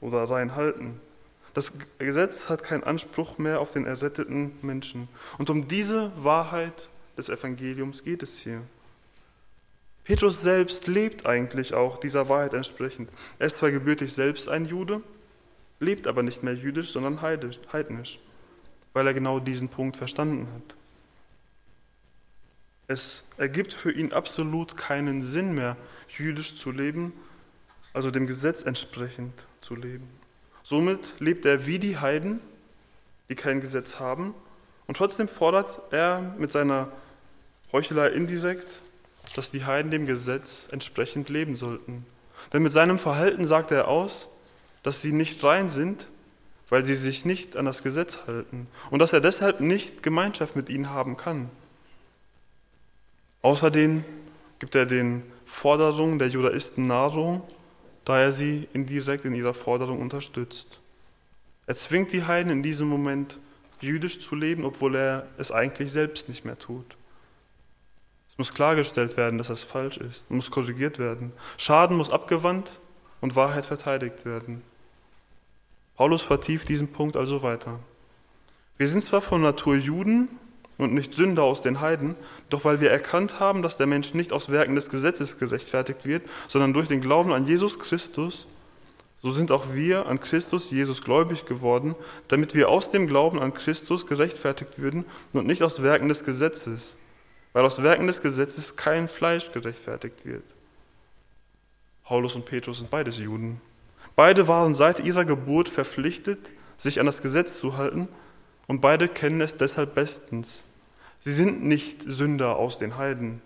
oder 0.00 0.24
reinhalten. 0.24 1.00
Das 1.54 1.72
Gesetz 1.98 2.48
hat 2.48 2.62
keinen 2.62 2.84
Anspruch 2.84 3.38
mehr 3.38 3.60
auf 3.60 3.72
den 3.72 3.86
erretteten 3.86 4.52
Menschen. 4.62 5.08
Und 5.38 5.50
um 5.50 5.66
diese 5.66 6.12
Wahrheit 6.16 6.88
des 7.16 7.28
Evangeliums 7.28 8.04
geht 8.04 8.22
es 8.22 8.38
hier. 8.38 8.62
Petrus 10.04 10.40
selbst 10.40 10.86
lebt 10.86 11.26
eigentlich 11.26 11.74
auch 11.74 11.98
dieser 11.98 12.28
Wahrheit 12.28 12.54
entsprechend. 12.54 13.10
Er 13.38 13.46
ist 13.46 13.56
zwar 13.56 13.70
gebürtig 13.70 14.12
selbst 14.12 14.48
ein 14.48 14.66
Jude, 14.66 15.02
lebt 15.80 16.06
aber 16.06 16.22
nicht 16.22 16.42
mehr 16.42 16.54
jüdisch, 16.54 16.92
sondern 16.92 17.20
heidnisch, 17.20 18.20
weil 18.92 19.06
er 19.06 19.14
genau 19.14 19.40
diesen 19.40 19.68
Punkt 19.68 19.96
verstanden 19.96 20.48
hat. 20.54 20.76
Es 22.86 23.24
ergibt 23.36 23.74
für 23.74 23.92
ihn 23.92 24.12
absolut 24.12 24.76
keinen 24.76 25.22
Sinn 25.22 25.54
mehr, 25.54 25.76
jüdisch 26.08 26.56
zu 26.56 26.70
leben, 26.70 27.12
also 27.92 28.10
dem 28.10 28.26
Gesetz 28.26 28.62
entsprechend 28.62 29.34
zu 29.60 29.74
leben. 29.74 30.08
Somit 30.62 31.14
lebt 31.18 31.46
er 31.46 31.66
wie 31.66 31.78
die 31.78 31.98
Heiden, 31.98 32.40
die 33.28 33.34
kein 33.34 33.60
Gesetz 33.60 33.98
haben, 33.98 34.34
und 34.86 34.96
trotzdem 34.96 35.28
fordert 35.28 35.92
er 35.92 36.34
mit 36.38 36.50
seiner 36.50 36.90
Heuchelei 37.72 38.08
indirekt, 38.08 38.66
dass 39.34 39.50
die 39.50 39.64
Heiden 39.64 39.90
dem 39.90 40.06
Gesetz 40.06 40.68
entsprechend 40.70 41.28
leben 41.28 41.56
sollten. 41.56 42.06
Denn 42.52 42.62
mit 42.62 42.72
seinem 42.72 42.98
Verhalten 42.98 43.44
sagt 43.44 43.70
er 43.70 43.88
aus, 43.88 44.28
dass 44.82 45.02
sie 45.02 45.12
nicht 45.12 45.42
rein 45.44 45.68
sind, 45.68 46.06
weil 46.70 46.84
sie 46.84 46.94
sich 46.94 47.24
nicht 47.24 47.56
an 47.56 47.66
das 47.66 47.82
Gesetz 47.82 48.20
halten 48.26 48.66
und 48.90 48.98
dass 49.00 49.12
er 49.12 49.20
deshalb 49.20 49.60
nicht 49.60 50.02
Gemeinschaft 50.02 50.56
mit 50.56 50.68
ihnen 50.68 50.90
haben 50.90 51.16
kann. 51.16 51.50
Außerdem 53.42 54.04
gibt 54.58 54.74
er 54.74 54.86
den 54.86 55.22
Forderungen 55.44 56.18
der 56.18 56.28
Judaisten 56.28 56.86
Nahrung 56.86 57.42
da 58.08 58.18
er 58.18 58.32
sie 58.32 58.66
indirekt 58.72 59.26
in 59.26 59.34
ihrer 59.34 59.52
Forderung 59.52 60.00
unterstützt. 60.00 60.80
Er 61.66 61.74
zwingt 61.74 62.10
die 62.10 62.24
Heiden 62.24 62.50
in 62.50 62.62
diesem 62.62 62.88
Moment 62.88 63.38
jüdisch 63.82 64.18
zu 64.18 64.34
leben, 64.34 64.64
obwohl 64.64 64.96
er 64.96 65.28
es 65.36 65.52
eigentlich 65.52 65.92
selbst 65.92 66.26
nicht 66.26 66.42
mehr 66.42 66.58
tut. 66.58 66.96
Es 68.30 68.38
muss 68.38 68.54
klargestellt 68.54 69.18
werden, 69.18 69.36
dass 69.36 69.48
das 69.48 69.62
falsch 69.62 69.98
ist, 69.98 70.30
muss 70.30 70.50
korrigiert 70.50 70.98
werden. 70.98 71.32
Schaden 71.58 71.98
muss 71.98 72.08
abgewandt 72.08 72.72
und 73.20 73.36
Wahrheit 73.36 73.66
verteidigt 73.66 74.24
werden. 74.24 74.62
Paulus 75.94 76.22
vertieft 76.22 76.70
diesen 76.70 76.90
Punkt 76.90 77.14
also 77.14 77.42
weiter. 77.42 77.78
Wir 78.78 78.88
sind 78.88 79.04
zwar 79.04 79.20
von 79.20 79.42
Natur 79.42 79.76
Juden, 79.76 80.30
und 80.78 80.94
nicht 80.94 81.12
Sünder 81.12 81.42
aus 81.42 81.60
den 81.60 81.80
Heiden, 81.80 82.14
doch 82.48 82.64
weil 82.64 82.80
wir 82.80 82.90
erkannt 82.90 83.40
haben, 83.40 83.62
dass 83.62 83.76
der 83.76 83.86
Mensch 83.86 84.14
nicht 84.14 84.32
aus 84.32 84.50
Werken 84.50 84.76
des 84.76 84.88
Gesetzes 84.88 85.38
gerechtfertigt 85.38 86.06
wird, 86.06 86.22
sondern 86.46 86.72
durch 86.72 86.88
den 86.88 87.00
Glauben 87.00 87.32
an 87.32 87.46
Jesus 87.46 87.78
Christus, 87.78 88.46
so 89.20 89.32
sind 89.32 89.50
auch 89.50 89.74
wir 89.74 90.06
an 90.06 90.20
Christus 90.20 90.70
Jesus 90.70 91.02
gläubig 91.02 91.44
geworden, 91.44 91.96
damit 92.28 92.54
wir 92.54 92.68
aus 92.68 92.92
dem 92.92 93.08
Glauben 93.08 93.40
an 93.40 93.52
Christus 93.52 94.06
gerechtfertigt 94.06 94.78
würden 94.78 95.04
und 95.32 95.46
nicht 95.46 95.62
aus 95.64 95.82
Werken 95.82 96.08
des 96.08 96.24
Gesetzes, 96.24 96.96
weil 97.52 97.64
aus 97.64 97.82
Werken 97.82 98.06
des 98.06 98.20
Gesetzes 98.22 98.76
kein 98.76 99.08
Fleisch 99.08 99.50
gerechtfertigt 99.50 100.24
wird. 100.24 100.44
Paulus 102.04 102.36
und 102.36 102.44
Petrus 102.46 102.78
sind 102.78 102.90
beides 102.90 103.18
Juden. 103.18 103.60
Beide 104.14 104.46
waren 104.46 104.74
seit 104.74 105.00
ihrer 105.00 105.24
Geburt 105.24 105.68
verpflichtet, 105.68 106.38
sich 106.76 107.00
an 107.00 107.06
das 107.06 107.20
Gesetz 107.20 107.58
zu 107.58 107.76
halten, 107.76 108.08
und 108.68 108.80
beide 108.80 109.08
kennen 109.08 109.40
es 109.40 109.56
deshalb 109.56 109.94
bestens. 109.94 110.64
Sie 111.20 111.32
sind 111.32 111.64
nicht 111.64 112.02
Sünder 112.06 112.56
aus 112.56 112.78
den 112.78 112.96
Heiden. 112.96 113.42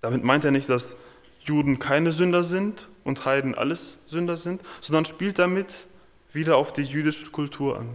Damit 0.00 0.24
meint 0.24 0.44
er 0.44 0.50
nicht, 0.50 0.68
dass 0.68 0.96
Juden 1.40 1.78
keine 1.78 2.12
Sünder 2.12 2.42
sind 2.42 2.88
und 3.04 3.24
Heiden 3.24 3.54
alles 3.54 3.98
Sünder 4.06 4.36
sind, 4.36 4.60
sondern 4.80 5.04
spielt 5.04 5.38
damit 5.38 5.86
wieder 6.32 6.56
auf 6.56 6.72
die 6.72 6.82
jüdische 6.82 7.30
Kultur 7.30 7.78
an. 7.78 7.88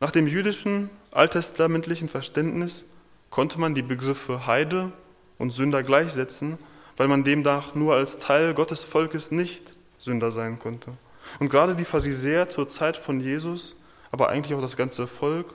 Nach 0.00 0.10
dem 0.10 0.26
jüdischen 0.26 0.90
alttestamentlichen 1.12 2.08
Verständnis 2.08 2.86
konnte 3.30 3.60
man 3.60 3.74
die 3.74 3.82
Begriffe 3.82 4.46
Heide 4.46 4.92
und 5.38 5.52
Sünder 5.52 5.82
gleichsetzen, 5.82 6.58
weil 6.96 7.08
man 7.08 7.24
demnach 7.24 7.74
nur 7.74 7.94
als 7.94 8.18
Teil 8.18 8.54
Gottes 8.54 8.84
Volkes 8.84 9.30
nicht 9.30 9.74
Sünder 9.98 10.30
sein 10.30 10.58
konnte. 10.58 10.92
Und 11.38 11.48
gerade 11.48 11.74
die 11.74 11.84
Pharisäer 11.84 12.48
zur 12.48 12.68
Zeit 12.68 12.96
von 12.96 13.20
Jesus, 13.20 13.76
aber 14.10 14.28
eigentlich 14.28 14.54
auch 14.56 14.60
das 14.60 14.76
ganze 14.76 15.06
Volk, 15.06 15.54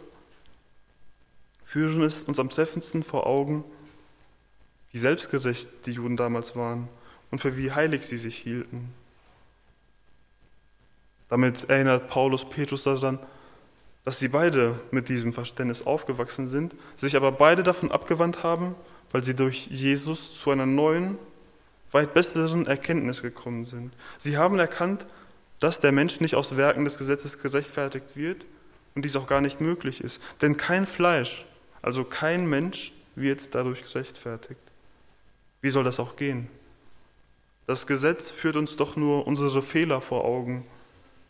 führen 1.67 2.01
es 2.01 2.24
uns 2.24 2.39
am 2.39 2.50
treffendsten 2.50 3.03
vor 3.03 3.27
Augen, 3.27 3.63
wie 4.91 4.97
selbstgerecht 4.97 5.69
die 5.86 5.91
Juden 5.91 6.17
damals 6.17 6.55
waren 6.55 6.88
und 7.29 7.39
für 7.39 7.57
wie 7.57 7.74
heilig 7.74 8.07
sie 8.07 8.15
sich 8.15 8.38
hielten. 8.38 8.93
Damit 11.29 11.69
erinnert 11.69 12.07
Paulus 12.07 12.47
Petrus 12.47 12.83
daran, 12.83 13.19
dass 14.05 14.17
sie 14.17 14.29
beide 14.29 14.79
mit 14.91 15.09
diesem 15.09 15.33
Verständnis 15.33 15.86
aufgewachsen 15.86 16.47
sind, 16.47 16.74
sich 16.95 17.17
aber 17.17 17.33
beide 17.33 17.63
davon 17.63 17.91
abgewandt 17.91 18.43
haben, 18.43 18.74
weil 19.12 19.21
sie 19.21 19.36
durch 19.36 19.67
Jesus 19.67 20.39
zu 20.39 20.51
einer 20.51 20.65
neuen, 20.65 21.17
weit 21.91 22.13
besseren 22.13 22.65
Erkenntnis 22.65 23.21
gekommen 23.21 23.65
sind. 23.65 23.93
Sie 24.17 24.38
haben 24.38 24.57
erkannt, 24.57 25.05
dass 25.59 25.81
der 25.81 25.91
Mensch 25.91 26.21
nicht 26.21 26.36
aus 26.36 26.55
Werken 26.55 26.86
des 26.86 26.97
Gesetzes 26.97 27.39
gerechtfertigt 27.39 28.15
wird 28.15 28.45
und 28.95 29.03
dies 29.03 29.17
auch 29.17 29.27
gar 29.27 29.41
nicht 29.41 29.59
möglich 29.59 30.01
ist. 30.01 30.21
Denn 30.41 30.55
kein 30.55 30.86
Fleisch, 30.86 31.45
also 31.88 32.03
kein 32.03 32.50
Mensch 32.50 32.91
wird 33.15 33.56
dadurch 33.56 33.82
gerechtfertigt. 33.82 34.60
Wie 35.62 35.70
soll 35.70 35.86
das 35.86 36.01
auch 36.01 36.17
gehen? 36.17 36.50
Das 37.65 37.88
Gesetz 37.88 38.29
führt 38.29 38.58
uns 38.58 38.75
doch 38.75 38.98
nur 38.98 39.25
unsere 39.25 39.62
Fehler 39.62 40.01
vor 40.01 40.25
Augen, 40.25 40.67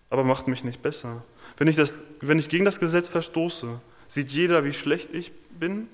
aber 0.09 0.23
macht 0.23 0.47
mich 0.47 0.63
nicht 0.63 0.81
besser. 0.81 1.23
Wenn 1.57 1.67
ich, 1.67 1.75
das, 1.75 2.05
wenn 2.21 2.39
ich 2.39 2.49
gegen 2.49 2.65
das 2.65 2.79
Gesetz 2.79 3.07
verstoße, 3.07 3.79
sieht 4.07 4.31
jeder, 4.31 4.65
wie 4.65 4.73
schlecht 4.73 5.13
ich 5.13 5.31
bin 5.51 5.89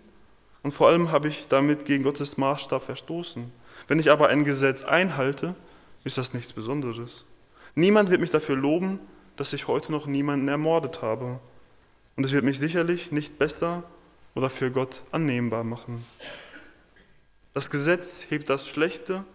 und 0.61 0.71
vor 0.71 0.87
allem 0.87 1.11
habe 1.11 1.27
ich 1.27 1.49
damit 1.49 1.83
gegen 1.83 2.05
Gottes 2.05 2.37
Maßstab 2.37 2.83
verstoßen. 2.83 3.51
Wenn 3.89 3.99
ich 3.99 4.11
aber 4.11 4.29
ein 4.29 4.45
Gesetz 4.45 4.85
einhalte, 4.85 5.55
ist 6.05 6.17
das 6.17 6.33
nichts 6.33 6.53
Besonderes. 6.53 7.25
Niemand 7.75 8.11
wird 8.11 8.21
mich 8.21 8.31
dafür 8.31 8.55
loben, 8.55 9.01
dass 9.35 9.51
ich 9.51 9.67
heute 9.67 9.91
noch 9.91 10.07
niemanden 10.07 10.47
ermordet 10.47 11.01
habe. 11.01 11.41
Und 12.15 12.23
es 12.23 12.31
wird 12.31 12.45
mich 12.45 12.59
sicherlich 12.59 13.11
nicht 13.11 13.37
besser 13.37 13.83
oder 14.35 14.49
für 14.49 14.71
Gott 14.71 15.03
annehmbar 15.11 15.63
machen. 15.63 16.05
Das 17.53 17.69
Gesetz 17.69 18.25
hebt 18.29 18.49
das 18.49 18.67
Schlechte 18.67 19.25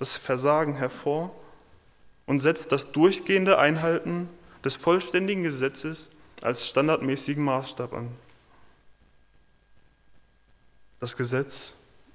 das 0.00 0.14
Versagen 0.14 0.76
hervor 0.76 1.30
und 2.24 2.40
setzt 2.40 2.72
das 2.72 2.90
durchgehende 2.90 3.58
Einhalten 3.58 4.30
des 4.64 4.74
vollständigen 4.74 5.42
Gesetzes 5.42 6.10
als 6.40 6.66
standardmäßigen 6.66 7.44
Maßstab 7.44 7.92
an. 7.92 8.08
Das 11.00 11.16
Gesetz 11.16 11.74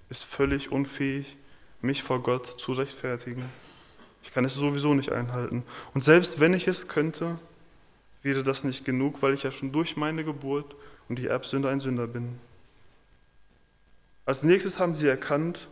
ist 0.10 0.26
völlig 0.26 0.72
unfähig, 0.72 1.38
mich 1.82 2.02
vor 2.02 2.24
Gott 2.24 2.60
zu 2.60 2.74
rechtfertigen. 2.74 3.46
Ich 4.24 4.32
kann 4.32 4.46
es 4.46 4.56
sowieso 4.56 4.96
nicht 4.96 5.12
einhalten. 5.12 5.64
Und 5.94 6.02
selbst 6.02 6.40
wenn 6.40 6.56
ich 6.56 6.68
es 6.68 6.88
könnte, 6.88 7.38
wäre 8.26 8.42
das 8.42 8.64
nicht 8.64 8.84
genug, 8.84 9.22
weil 9.22 9.36
ich 9.36 9.44
ja 9.44 9.52
schon 9.52 9.72
durch 9.72 9.98
meine 9.98 10.24
Geburt 10.24 10.76
und 11.08 11.20
die 11.20 11.28
Erbsünde 11.28 11.70
ein 11.70 11.80
Sünder 11.80 12.08
bin. 12.08 12.40
Als 14.26 14.42
nächstes 14.42 14.80
haben 14.80 14.96
sie 14.96 15.08
erkannt, 15.08 15.70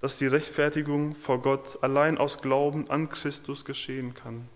dass 0.00 0.16
die 0.16 0.26
Rechtfertigung 0.26 1.14
vor 1.14 1.42
Gott 1.42 1.78
allein 1.82 2.16
aus 2.16 2.40
Glauben 2.40 2.88
an 2.88 3.10
Christus 3.10 3.66
geschehen 3.66 4.14
kann. 4.14 4.48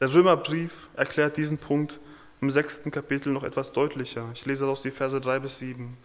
Der 0.00 0.12
Römerbrief 0.12 0.88
erklärt 0.96 1.36
diesen 1.36 1.58
Punkt 1.58 2.00
im 2.40 2.50
sechsten 2.50 2.90
Kapitel 2.90 3.32
noch 3.32 3.44
etwas 3.44 3.72
deutlicher. 3.72 4.28
Ich 4.34 4.46
lese 4.46 4.64
daraus 4.64 4.82
die 4.82 4.90
Verse 4.90 5.20
3 5.20 5.38
bis 5.38 5.60
7. 5.60 5.96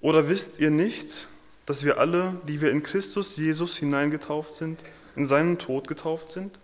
Oder 0.00 0.28
wisst 0.28 0.58
ihr 0.58 0.70
nicht, 0.70 1.28
dass 1.64 1.84
wir 1.84 1.98
alle, 1.98 2.40
die 2.48 2.60
wir 2.60 2.72
in 2.72 2.82
Christus 2.82 3.36
Jesus 3.36 3.76
hineingetauft 3.76 4.52
sind, 4.54 4.80
in 5.16 5.24
seinen 5.24 5.58
Tod 5.58 5.88
getauft 5.88 6.30
sind? 6.30 6.58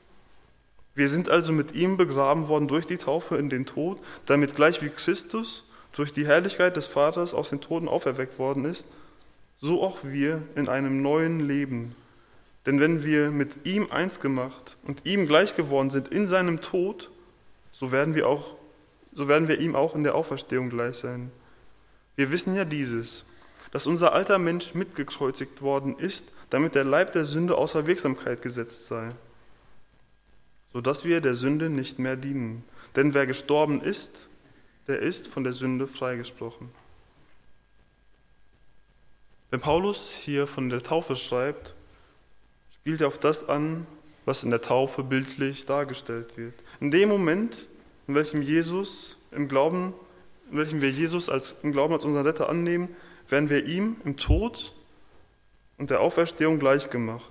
Wir 0.94 1.08
sind 1.08 1.30
also 1.30 1.52
mit 1.52 1.72
ihm 1.72 1.96
begraben 1.96 2.48
worden 2.48 2.68
durch 2.68 2.86
die 2.86 2.96
Taufe 2.96 3.36
in 3.36 3.48
den 3.48 3.66
Tod, 3.66 3.98
damit 4.26 4.54
gleich 4.54 4.82
wie 4.82 4.88
Christus 4.88 5.64
durch 5.92 6.12
die 6.12 6.26
Herrlichkeit 6.26 6.76
des 6.76 6.86
Vaters 6.86 7.34
aus 7.34 7.50
den 7.50 7.60
Toten 7.60 7.88
auferweckt 7.88 8.38
worden 8.38 8.64
ist, 8.64 8.86
so 9.56 9.82
auch 9.82 9.98
wir 10.02 10.42
in 10.56 10.68
einem 10.68 11.02
neuen 11.02 11.40
Leben. 11.40 11.94
Denn 12.66 12.80
wenn 12.80 13.04
wir 13.04 13.30
mit 13.30 13.66
ihm 13.66 13.90
eins 13.90 14.20
gemacht 14.20 14.76
und 14.86 15.06
ihm 15.06 15.26
gleich 15.26 15.56
geworden 15.56 15.90
sind 15.90 16.08
in 16.08 16.26
seinem 16.26 16.60
Tod, 16.60 17.10
so 17.72 17.92
werden 17.92 18.14
wir 18.14 18.28
auch 18.28 18.54
so 19.12 19.28
werden 19.28 19.48
wir 19.48 19.58
ihm 19.58 19.74
auch 19.74 19.94
in 19.94 20.04
der 20.04 20.14
Auferstehung 20.14 20.70
gleich 20.70 20.96
sein. 20.96 21.30
Wir 22.16 22.30
wissen 22.30 22.54
ja 22.54 22.64
dieses, 22.64 23.24
dass 23.72 23.86
unser 23.86 24.12
alter 24.12 24.38
Mensch 24.38 24.74
mitgekreuzigt 24.74 25.62
worden 25.62 25.98
ist, 25.98 26.26
damit 26.50 26.74
der 26.74 26.84
Leib 26.84 27.12
der 27.12 27.24
Sünde 27.24 27.56
außer 27.56 27.86
Wirksamkeit 27.86 28.42
gesetzt 28.42 28.88
sei, 28.88 29.08
so 30.72 30.80
dass 30.80 31.04
wir 31.04 31.20
der 31.20 31.34
Sünde 31.34 31.70
nicht 31.70 31.98
mehr 31.98 32.16
dienen. 32.16 32.64
Denn 32.96 33.14
wer 33.14 33.26
gestorben 33.26 33.80
ist, 33.80 34.28
der 34.88 34.98
ist 34.98 35.28
von 35.28 35.44
der 35.44 35.52
Sünde 35.52 35.86
freigesprochen. 35.86 36.68
Wenn 39.50 39.60
Paulus 39.60 40.10
hier 40.10 40.46
von 40.46 40.68
der 40.68 40.82
Taufe 40.82 41.16
schreibt, 41.16 41.74
spielt 42.72 43.00
er 43.00 43.08
auf 43.08 43.18
das 43.18 43.48
an, 43.48 43.86
was 44.24 44.44
in 44.44 44.50
der 44.50 44.60
Taufe 44.60 45.02
bildlich 45.02 45.66
dargestellt 45.66 46.36
wird. 46.36 46.54
In 46.80 46.90
dem 46.90 47.08
Moment, 47.08 47.68
in 48.06 48.14
welchem 48.14 48.42
Jesus 48.42 49.16
im 49.30 49.48
Glauben, 49.48 49.94
in 50.50 50.58
welchem 50.58 50.80
wir 50.80 50.90
Jesus 50.90 51.28
als, 51.28 51.56
im 51.62 51.72
Glauben 51.72 51.94
als 51.94 52.04
unseren 52.04 52.26
Retter 52.26 52.48
annehmen, 52.48 52.94
werden 53.28 53.48
wir 53.48 53.64
ihm 53.66 53.96
im 54.04 54.16
Tod 54.16 54.72
und 55.80 55.90
der 55.90 56.00
Auferstehung 56.00 56.58
gleichgemacht. 56.58 57.30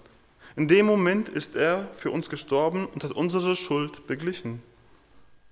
In 0.55 0.67
dem 0.67 0.87
Moment 0.87 1.29
ist 1.29 1.55
er 1.55 1.87
für 1.93 2.11
uns 2.11 2.29
gestorben 2.29 2.87
und 2.87 3.03
hat 3.03 3.11
unsere 3.11 3.55
Schuld 3.55 4.07
beglichen. 4.07 4.61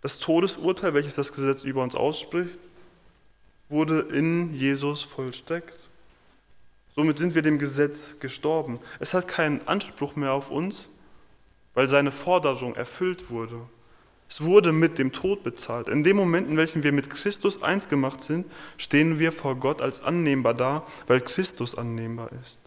Das 0.02 0.20
Todesurteil, 0.20 0.96
welches 0.96 1.16
das 1.16 1.32
Gesetz 1.32 1.64
über 1.64 1.84
uns 1.84 1.96
ausspricht, 1.96 2.58
wurde 3.70 4.00
in 4.00 4.54
Jesus 4.54 5.04
vollstreckt. 5.04 5.78
Somit 6.96 7.20
sind 7.20 7.36
wir 7.36 7.44
dem 7.44 7.60
Gesetz 7.60 8.16
gestorben. 8.20 8.80
Es 9.00 9.14
hat 9.14 9.28
keinen 9.28 9.66
Anspruch 9.68 10.16
mehr 10.16 10.34
auf 10.34 10.50
uns, 10.50 10.90
weil 11.76 11.88
seine 11.88 12.12
Forderung 12.12 12.76
erfüllt 12.76 13.30
wurde. 13.30 13.60
Es 14.28 14.44
wurde 14.44 14.72
mit 14.72 14.98
dem 14.98 15.12
Tod 15.12 15.44
bezahlt. 15.44 15.88
In 15.88 16.04
dem 16.04 16.18
Moment, 16.18 16.50
in 16.50 16.58
welchem 16.58 16.84
wir 16.84 16.92
mit 16.92 17.12
Christus 17.12 17.62
eins 17.62 17.88
gemacht 17.88 18.22
sind, 18.22 18.48
stehen 18.78 19.20
wir 19.20 19.32
vor 19.32 19.56
Gott 19.56 19.82
als 19.82 20.02
annehmbar 20.02 20.56
da, 20.56 20.86
weil 21.06 21.22
Christus 21.22 21.76
annehmbar 21.76 22.32
ist. 22.42 22.60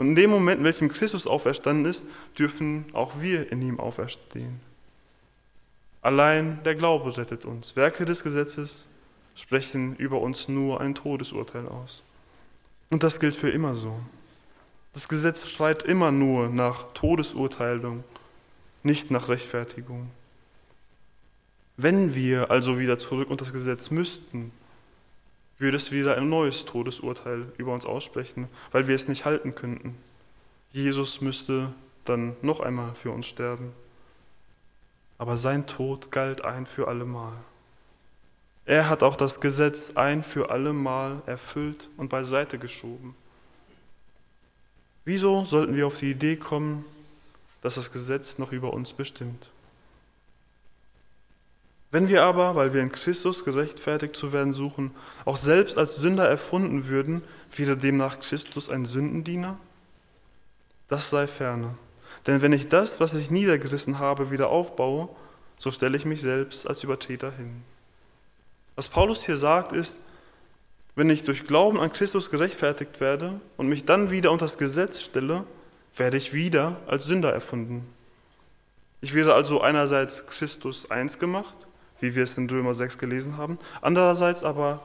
Und 0.00 0.08
in 0.08 0.14
dem 0.14 0.30
Moment, 0.30 0.60
in 0.60 0.64
welchem 0.64 0.88
Christus 0.88 1.26
auferstanden 1.26 1.84
ist, 1.84 2.06
dürfen 2.38 2.86
auch 2.94 3.20
wir 3.20 3.52
in 3.52 3.60
ihm 3.60 3.78
auferstehen. 3.78 4.58
Allein 6.00 6.62
der 6.64 6.74
Glaube 6.74 7.18
rettet 7.18 7.44
uns. 7.44 7.76
Werke 7.76 8.06
des 8.06 8.24
Gesetzes 8.24 8.88
sprechen 9.34 9.94
über 9.96 10.22
uns 10.22 10.48
nur 10.48 10.80
ein 10.80 10.94
Todesurteil 10.94 11.68
aus. 11.68 12.02
Und 12.90 13.02
das 13.02 13.20
gilt 13.20 13.36
für 13.36 13.50
immer 13.50 13.74
so. 13.74 14.00
Das 14.94 15.06
Gesetz 15.06 15.46
schreit 15.50 15.82
immer 15.82 16.10
nur 16.10 16.48
nach 16.48 16.94
Todesurteilung, 16.94 18.02
nicht 18.82 19.10
nach 19.10 19.28
Rechtfertigung. 19.28 20.08
Wenn 21.76 22.14
wir 22.14 22.50
also 22.50 22.78
wieder 22.78 22.96
zurück 22.96 23.28
unter 23.28 23.44
das 23.44 23.52
Gesetz 23.52 23.90
müssten, 23.90 24.50
würde 25.60 25.76
es 25.76 25.92
wieder 25.92 26.16
ein 26.16 26.28
neues 26.28 26.64
Todesurteil 26.64 27.46
über 27.56 27.72
uns 27.72 27.86
aussprechen, 27.86 28.48
weil 28.72 28.88
wir 28.88 28.96
es 28.96 29.08
nicht 29.08 29.24
halten 29.24 29.54
könnten. 29.54 29.96
Jesus 30.72 31.20
müsste 31.20 31.72
dann 32.04 32.36
noch 32.42 32.60
einmal 32.60 32.94
für 32.94 33.10
uns 33.12 33.26
sterben 33.26 33.72
aber 35.20 35.36
sein 35.36 35.66
Tod 35.66 36.10
galt 36.10 36.46
ein 36.46 36.64
für 36.64 36.88
allemal. 36.88 37.34
Er 38.64 38.88
hat 38.88 39.02
auch 39.02 39.16
das 39.16 39.38
Gesetz 39.38 39.92
ein 39.94 40.22
für 40.22 40.50
allemal 40.50 41.20
erfüllt 41.26 41.90
und 41.98 42.08
beiseite 42.08 42.58
geschoben. 42.58 43.14
Wieso 45.04 45.44
sollten 45.44 45.76
wir 45.76 45.86
auf 45.86 45.98
die 45.98 46.12
Idee 46.12 46.36
kommen, 46.36 46.86
dass 47.60 47.74
das 47.74 47.92
Gesetz 47.92 48.38
noch 48.38 48.50
über 48.50 48.72
uns 48.72 48.94
bestimmt? 48.94 49.50
Wenn 51.90 52.08
wir 52.08 52.22
aber, 52.22 52.54
weil 52.54 52.72
wir 52.72 52.82
in 52.82 52.92
Christus 52.92 53.44
gerechtfertigt 53.44 54.14
zu 54.14 54.32
werden 54.32 54.52
suchen, 54.52 54.92
auch 55.24 55.36
selbst 55.36 55.76
als 55.76 55.96
Sünder 55.96 56.28
erfunden 56.28 56.86
würden, 56.86 57.22
wäre 57.54 57.76
demnach 57.76 58.20
Christus 58.20 58.70
ein 58.70 58.84
Sündendiener? 58.84 59.58
Das 60.88 61.10
sei 61.10 61.26
ferne. 61.26 61.74
Denn 62.26 62.42
wenn 62.42 62.52
ich 62.52 62.68
das, 62.68 63.00
was 63.00 63.14
ich 63.14 63.30
niedergerissen 63.30 63.98
habe, 63.98 64.30
wieder 64.30 64.50
aufbaue, 64.50 65.08
so 65.56 65.70
stelle 65.70 65.96
ich 65.96 66.04
mich 66.04 66.20
selbst 66.20 66.68
als 66.68 66.84
Übertreter 66.84 67.32
hin. 67.32 67.62
Was 68.76 68.88
Paulus 68.88 69.26
hier 69.26 69.36
sagt, 69.36 69.72
ist, 69.72 69.98
wenn 70.94 71.10
ich 71.10 71.24
durch 71.24 71.46
Glauben 71.46 71.80
an 71.80 71.92
Christus 71.92 72.30
gerechtfertigt 72.30 73.00
werde 73.00 73.40
und 73.56 73.68
mich 73.68 73.84
dann 73.84 74.10
wieder 74.10 74.30
unter 74.30 74.44
das 74.44 74.58
Gesetz 74.58 75.00
stelle, 75.00 75.44
werde 75.96 76.16
ich 76.16 76.32
wieder 76.32 76.76
als 76.86 77.04
Sünder 77.04 77.32
erfunden. 77.32 77.86
Ich 79.00 79.14
werde 79.14 79.34
also 79.34 79.60
einerseits 79.60 80.26
Christus 80.26 80.90
eins 80.90 81.18
gemacht, 81.18 81.54
wie 82.00 82.14
wir 82.14 82.24
es 82.24 82.36
in 82.36 82.48
Römer 82.48 82.74
6 82.74 82.98
gelesen 82.98 83.36
haben, 83.36 83.58
andererseits 83.80 84.42
aber 84.44 84.82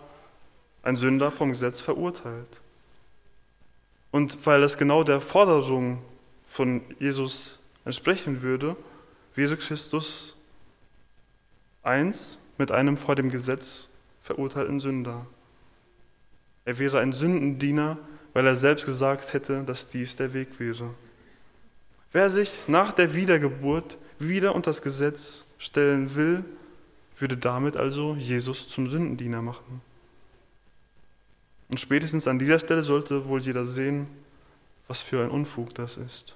ein 0.84 0.96
Sünder 0.96 1.32
vom 1.32 1.50
Gesetz 1.50 1.82
verurteilt. 1.82 2.62
Und 4.12 4.46
weil 4.46 4.64
es 4.64 4.78
genau 4.78 5.04
der 5.04 5.20
Forderung 5.20 6.02
von 6.46 6.82
Jesus 7.00 7.60
entsprechen 7.84 8.42
würde, 8.42 8.76
wäre 9.34 9.58
Christus 9.58 10.36
eins 11.84 12.40
mit 12.58 12.72
einem 12.72 12.98
vor 12.98 13.16
dem 13.16 13.30
Gesetz 13.30 13.88
verurteilten 14.22 14.80
Sünder. 14.80 15.26
Er 16.66 16.80
wäre 16.80 17.00
ein 17.00 17.12
Sündendiener, 17.12 17.98
weil 18.34 18.48
er 18.48 18.56
selbst 18.56 18.86
gesagt 18.86 19.34
hätte, 19.34 19.64
dass 19.64 19.88
dies 19.88 20.16
der 20.16 20.34
Weg 20.34 20.60
wäre. 20.60 20.90
Wer 22.12 22.30
sich 22.30 22.52
nach 22.68 22.92
der 22.92 23.14
Wiedergeburt 23.14 23.98
wieder 24.18 24.56
unter 24.56 24.72
das 24.72 24.82
Gesetz 24.82 25.46
stellen 25.58 26.16
will, 26.16 26.44
würde 27.18 27.38
damit 27.38 27.78
also 27.78 28.16
Jesus 28.16 28.68
zum 28.68 28.88
Sündendiener 28.88 29.42
machen. 29.42 29.82
Und 31.70 31.80
spätestens 31.80 32.28
an 32.28 32.40
dieser 32.40 32.60
Stelle 32.60 32.84
sollte 32.84 33.28
wohl 33.28 33.42
jeder 33.42 33.66
sehen, 33.66 34.08
was 34.88 35.02
für 35.02 35.24
ein 35.24 35.30
Unfug 35.30 35.74
das 35.74 35.98
ist. 35.98 36.36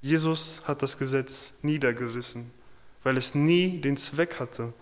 Jesus 0.00 0.62
hat 0.64 0.82
das 0.82 0.98
Gesetz 0.98 1.52
niedergerissen, 1.62 2.50
weil 3.02 3.16
es 3.16 3.34
nie 3.34 3.80
den 3.80 3.96
Zweck 3.96 4.40
hatte, 4.40 4.72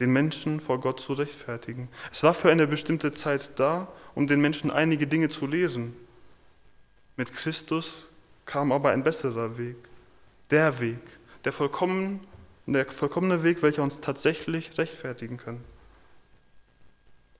den 0.00 0.12
Menschen 0.12 0.60
vor 0.60 0.80
Gott 0.80 1.00
zu 1.00 1.12
rechtfertigen. 1.12 1.88
Es 2.12 2.22
war 2.22 2.34
für 2.34 2.50
eine 2.50 2.66
bestimmte 2.66 3.12
Zeit 3.12 3.52
da, 3.56 3.88
um 4.14 4.26
den 4.26 4.40
Menschen 4.40 4.70
einige 4.70 5.06
Dinge 5.06 5.28
zu 5.28 5.46
lehren. 5.46 5.96
Mit 7.16 7.32
Christus 7.32 8.10
kam 8.44 8.72
aber 8.72 8.90
ein 8.90 9.02
besserer 9.02 9.56
Weg, 9.56 9.76
der 10.50 10.80
Weg, 10.80 11.00
der, 11.44 11.52
vollkommen, 11.52 12.20
der 12.72 12.86
vollkommene 12.86 13.42
Weg, 13.42 13.62
welcher 13.62 13.82
uns 13.82 14.00
tatsächlich 14.00 14.78
rechtfertigen 14.78 15.36
kann. 15.36 15.60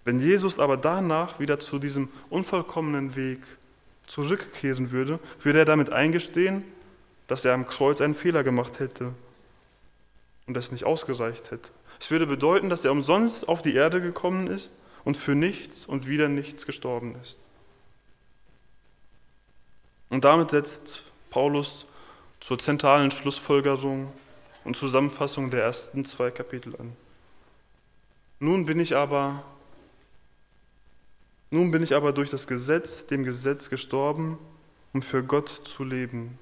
Wenn 0.04 0.20
Jesus 0.20 0.58
aber 0.58 0.76
danach 0.76 1.40
wieder 1.40 1.58
zu 1.58 1.78
diesem 1.78 2.10
unvollkommenen 2.28 3.16
Weg 3.16 3.40
zurückkehren 4.06 4.90
würde, 4.90 5.18
würde 5.40 5.60
er 5.60 5.64
damit 5.64 5.90
eingestehen, 5.90 6.62
dass 7.26 7.44
er 7.46 7.54
am 7.54 7.66
Kreuz 7.66 8.02
einen 8.02 8.14
Fehler 8.14 8.44
gemacht 8.44 8.80
hätte 8.80 9.14
und 10.46 10.56
es 10.56 10.72
nicht 10.72 10.84
ausgereicht 10.84 11.50
hätte. 11.50 11.70
Es 11.98 12.10
würde 12.10 12.26
bedeuten, 12.26 12.68
dass 12.68 12.84
er 12.84 12.92
umsonst 12.92 13.48
auf 13.48 13.62
die 13.62 13.74
Erde 13.74 14.02
gekommen 14.02 14.46
ist 14.46 14.74
und 15.04 15.16
für 15.16 15.34
nichts 15.34 15.86
und 15.86 16.06
wieder 16.06 16.28
nichts 16.28 16.66
gestorben 16.66 17.16
ist. 17.22 17.38
Und 20.10 20.24
damit 20.24 20.50
setzt 20.50 21.02
Paulus 21.30 21.86
zur 22.40 22.58
zentralen 22.58 23.10
Schlussfolgerung 23.10 24.12
und 24.64 24.76
Zusammenfassung 24.76 25.50
der 25.50 25.62
ersten 25.62 26.04
zwei 26.04 26.30
Kapitel 26.30 26.74
an. 26.76 26.92
Nun 28.40 28.64
bin 28.64 28.80
ich 28.80 28.96
aber 28.96 29.44
nun 31.50 31.70
bin 31.70 31.84
ich 31.84 31.94
aber 31.94 32.12
durch 32.12 32.30
das 32.30 32.48
Gesetz, 32.48 33.06
dem 33.06 33.22
Gesetz 33.22 33.70
gestorben, 33.70 34.38
um 34.92 35.02
für 35.02 35.22
Gott 35.22 35.48
zu 35.64 35.84
leben. 35.84 36.36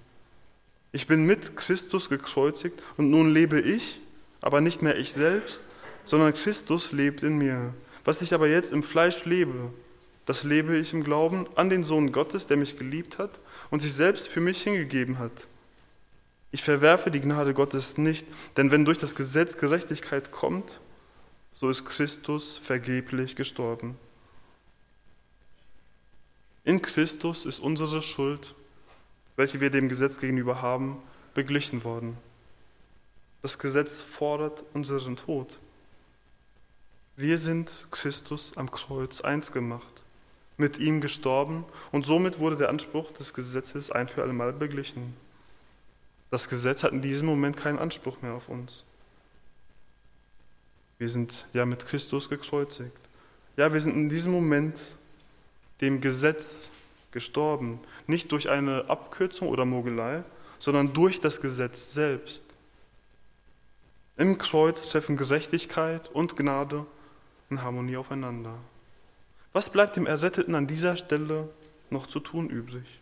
Ich 0.91 1.07
bin 1.07 1.27
mit 1.27 1.55
Christus 1.55 2.09
gekreuzigt 2.09 2.83
und 2.97 3.11
nun 3.11 3.31
lebe 3.31 3.61
ich, 3.61 4.01
aber 4.41 4.63
nicht 4.63 4.81
mehr 4.81 4.97
ich 4.97 5.13
selbst, 5.13 5.65
sondern 6.05 6.33
Christus 6.33 6.93
lebt 6.93 7.23
in 7.23 7.37
mir. 7.37 7.75
Was 8.07 8.23
ich 8.23 8.33
aber 8.33 8.49
jetzt 8.49 8.73
im 8.73 8.83
Fleisch 8.83 9.27
lebe, 9.27 9.71
das 10.25 10.45
lebe 10.45 10.79
ich 10.79 10.95
im 10.95 11.05
Glauben 11.05 11.47
an 11.57 11.69
den 11.69 11.85
Sohn 11.85 12.11
Gottes, 12.11 12.47
der 12.47 12.57
mich 12.57 12.79
geliebt 12.79 13.19
hat 13.19 13.39
und 13.71 13.81
sich 13.81 13.93
selbst 13.93 14.29
für 14.29 14.41
mich 14.41 14.63
hingegeben 14.63 15.19
hat. 15.19 15.47
Ich 16.53 16.63
verwerfe 16.63 17.11
die 17.11 17.21
Gnade 17.21 17.55
Gottes 17.55 17.97
nicht, 17.97 18.27
denn 18.59 18.71
wenn 18.71 18.85
durch 18.85 18.99
das 18.99 19.15
Gesetz 19.15 19.57
Gerechtigkeit 19.57 20.31
kommt, 20.31 20.79
so 21.55 21.71
ist 21.71 21.87
Christus 21.87 22.59
vergeblich 22.59 23.37
gestorben. 23.37 23.97
In 26.65 26.83
Christus 26.83 27.47
ist 27.47 27.59
unsere 27.59 28.03
Schuld, 28.03 28.55
welche 29.37 29.61
wir 29.61 29.71
dem 29.71 29.89
Gesetz 29.89 30.21
gegenüber 30.21 30.61
haben, 30.61 31.03
beglichen 31.35 31.85
worden. 31.85 32.19
Das 33.41 33.59
Gesetz 33.59 34.01
fordert 34.01 34.63
unseren 34.75 35.17
Tod. 35.17 35.59
Wir 37.17 37.39
sind 37.39 37.87
Christus 37.91 38.53
am 38.57 38.71
Kreuz 38.71 39.23
eins 39.23 39.53
gemacht, 39.53 40.03
mit 40.59 40.79
ihm 40.79 41.01
gestorben 41.01 41.65
und 41.91 42.05
somit 42.05 42.39
wurde 42.39 42.57
der 42.57 42.69
Anspruch 42.69 43.11
des 43.13 43.33
Gesetzes 43.33 43.91
ein 43.91 44.07
für 44.07 44.23
allemal 44.23 44.53
beglichen. 44.53 45.17
Das 46.33 46.49
Gesetz 46.49 46.83
hat 46.83 46.93
in 46.93 47.03
diesem 47.03 47.29
Moment 47.29 47.59
keinen 47.59 47.79
Anspruch 47.79 48.23
mehr 48.23 48.33
auf 48.33 48.49
uns. 48.49 48.85
Wir 50.97 51.11
sind 51.11 51.45
ja 51.53 51.67
mit 51.67 51.85
Christus 51.85 52.31
gekreuzigt. 52.31 52.97
Ja, 53.59 53.71
wir 53.71 53.81
sind 53.81 53.95
in 53.95 54.09
diesem 54.09 54.33
Moment 54.33 54.81
dem 55.83 56.01
Gesetz 56.01 56.71
gestorben, 57.11 57.81
nicht 58.07 58.33
durch 58.33 58.49
eine 58.49 58.89
Abkürzung 58.89 59.49
oder 59.49 59.67
Mogelei, 59.67 60.25
sondern 60.59 60.95
durch 60.95 61.21
das 61.21 61.43
Gesetz 61.43 61.93
selbst. 61.93 62.45
Im 64.17 64.39
Kreuz 64.39 64.89
treffen 64.89 65.19
Gerechtigkeit 65.19 66.09
und 66.09 66.35
Gnade 66.39 66.87
in 67.51 67.61
Harmonie 67.61 67.99
aufeinander. 67.99 68.55
Was 69.53 69.69
bleibt 69.69 69.97
dem 69.97 70.07
Erretteten 70.07 70.55
an 70.55 70.67
dieser 70.67 70.97
Stelle 70.97 71.51
noch 71.91 72.07
zu 72.07 72.21
tun 72.21 72.49
übrig? 72.49 73.02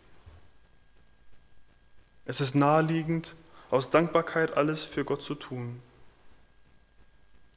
Es 2.31 2.39
ist 2.39 2.55
naheliegend, 2.55 3.35
aus 3.71 3.89
Dankbarkeit 3.89 4.55
alles 4.55 4.85
für 4.85 5.03
Gott 5.03 5.21
zu 5.21 5.35
tun. 5.35 5.81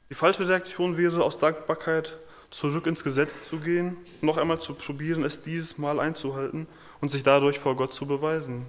Die 0.09 0.15
falsche 0.15 0.49
Reaktion 0.49 0.97
wäre, 0.97 1.23
aus 1.23 1.39
Dankbarkeit 1.39 2.17
zurück 2.49 2.85
ins 2.85 3.01
Gesetz 3.01 3.47
zu 3.47 3.61
gehen, 3.61 3.95
noch 4.19 4.35
einmal 4.35 4.59
zu 4.59 4.73
probieren, 4.73 5.23
es 5.23 5.41
dieses 5.41 5.77
Mal 5.77 6.01
einzuhalten 6.01 6.67
und 6.99 7.07
sich 7.07 7.23
dadurch 7.23 7.57
vor 7.57 7.77
Gott 7.77 7.93
zu 7.93 8.05
beweisen, 8.05 8.65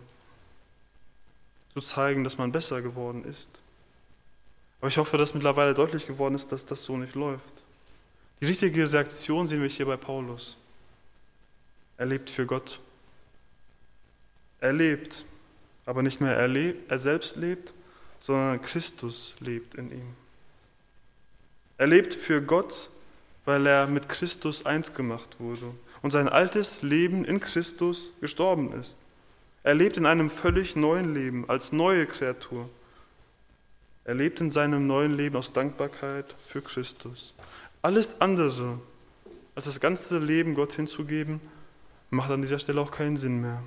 zu 1.75 1.81
zeigen, 1.81 2.23
dass 2.23 2.39
man 2.39 2.53
besser 2.53 2.83
geworden 2.83 3.25
ist. 3.25 3.51
Aber 4.81 4.87
ich 4.87 4.99
hoffe, 4.99 5.19
dass 5.19 5.35
mittlerweile 5.35 5.75
deutlich 5.75 6.07
geworden 6.07 6.37
ist, 6.37 6.53
dass 6.53 6.67
das 6.67 6.85
so 6.85 6.97
nicht 6.97 7.17
läuft. 7.17 7.65
Die 8.41 8.47
richtige 8.47 8.93
Reaktion 8.93 9.49
sehen 9.49 9.61
wir 9.61 9.69
hier 9.69 9.87
bei 9.87 9.97
Paulus. 9.97 10.57
Er 11.97 12.07
lebt 12.07 12.31
für 12.31 12.47
Gott. 12.47 12.79
Er 14.61 14.73
lebt, 14.73 15.25
aber 15.87 16.03
nicht 16.03 16.21
mehr 16.21 16.37
er, 16.37 16.49
lebt, 16.49 16.91
er 16.91 16.99
selbst 16.99 17.37
lebt, 17.37 17.73
sondern 18.19 18.61
Christus 18.61 19.37
lebt 19.41 19.75
in 19.77 19.91
ihm. 19.91 20.15
Er 21.79 21.87
lebt 21.87 22.15
für 22.15 22.43
Gott, 22.43 22.91
weil 23.45 23.67
er 23.67 23.87
mit 23.87 24.09
Christus 24.09 24.67
eins 24.67 24.93
gemacht 24.93 25.39
wurde 25.39 25.73
und 26.03 26.11
sein 26.11 26.29
altes 26.29 26.83
Leben 26.83 27.25
in 27.25 27.41
Christus 27.41 28.13
gestorben 28.21 28.73
ist. 28.73 28.99
Er 29.63 29.75
lebt 29.75 29.97
in 29.97 30.07
einem 30.07 30.31
völlig 30.31 30.77
neuen 30.77 31.15
Leben 31.15 31.49
als 31.49 31.73
neue 31.73 32.07
Kreatur. 32.07 32.69
Er 34.05 34.15
lebt 34.15 34.41
in 34.41 34.51
seinem 34.51 34.87
neuen 34.87 35.17
Leben 35.17 35.37
aus 35.37 35.53
Dankbarkeit 35.53 36.35
für 36.41 36.63
Christus. 36.63 37.35
Alles 37.83 38.21
andere, 38.21 38.79
als 39.55 39.65
das 39.65 39.81
ganze 39.81 40.19
Leben 40.19 40.55
Gott 40.55 40.75
hinzugeben, 40.75 41.41
macht 42.11 42.31
an 42.31 42.41
dieser 42.41 42.59
Stelle 42.59 42.81
auch 42.81 42.91
keinen 42.91 43.17
Sinn 43.17 43.41
mehr. 43.41 43.63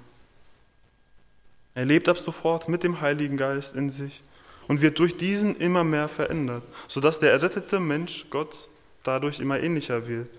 Er 1.76 1.86
lebt 1.86 2.10
ab 2.10 2.18
sofort 2.18 2.68
mit 2.68 2.84
dem 2.84 3.02
Heiligen 3.02 3.38
Geist 3.38 3.76
in 3.76 3.90
sich 3.90 4.24
und 4.68 4.82
wird 4.82 5.00
durch 5.00 5.18
diesen 5.18 5.56
immer 5.56 5.84
mehr 5.84 6.08
verändert, 6.08 6.64
sodass 6.88 7.20
der 7.20 7.32
errettete 7.32 7.80
Mensch 7.80 8.26
Gott 8.30 8.70
dadurch 9.04 9.40
immer 9.40 9.60
ähnlicher 9.60 10.08
wird. 10.08 10.30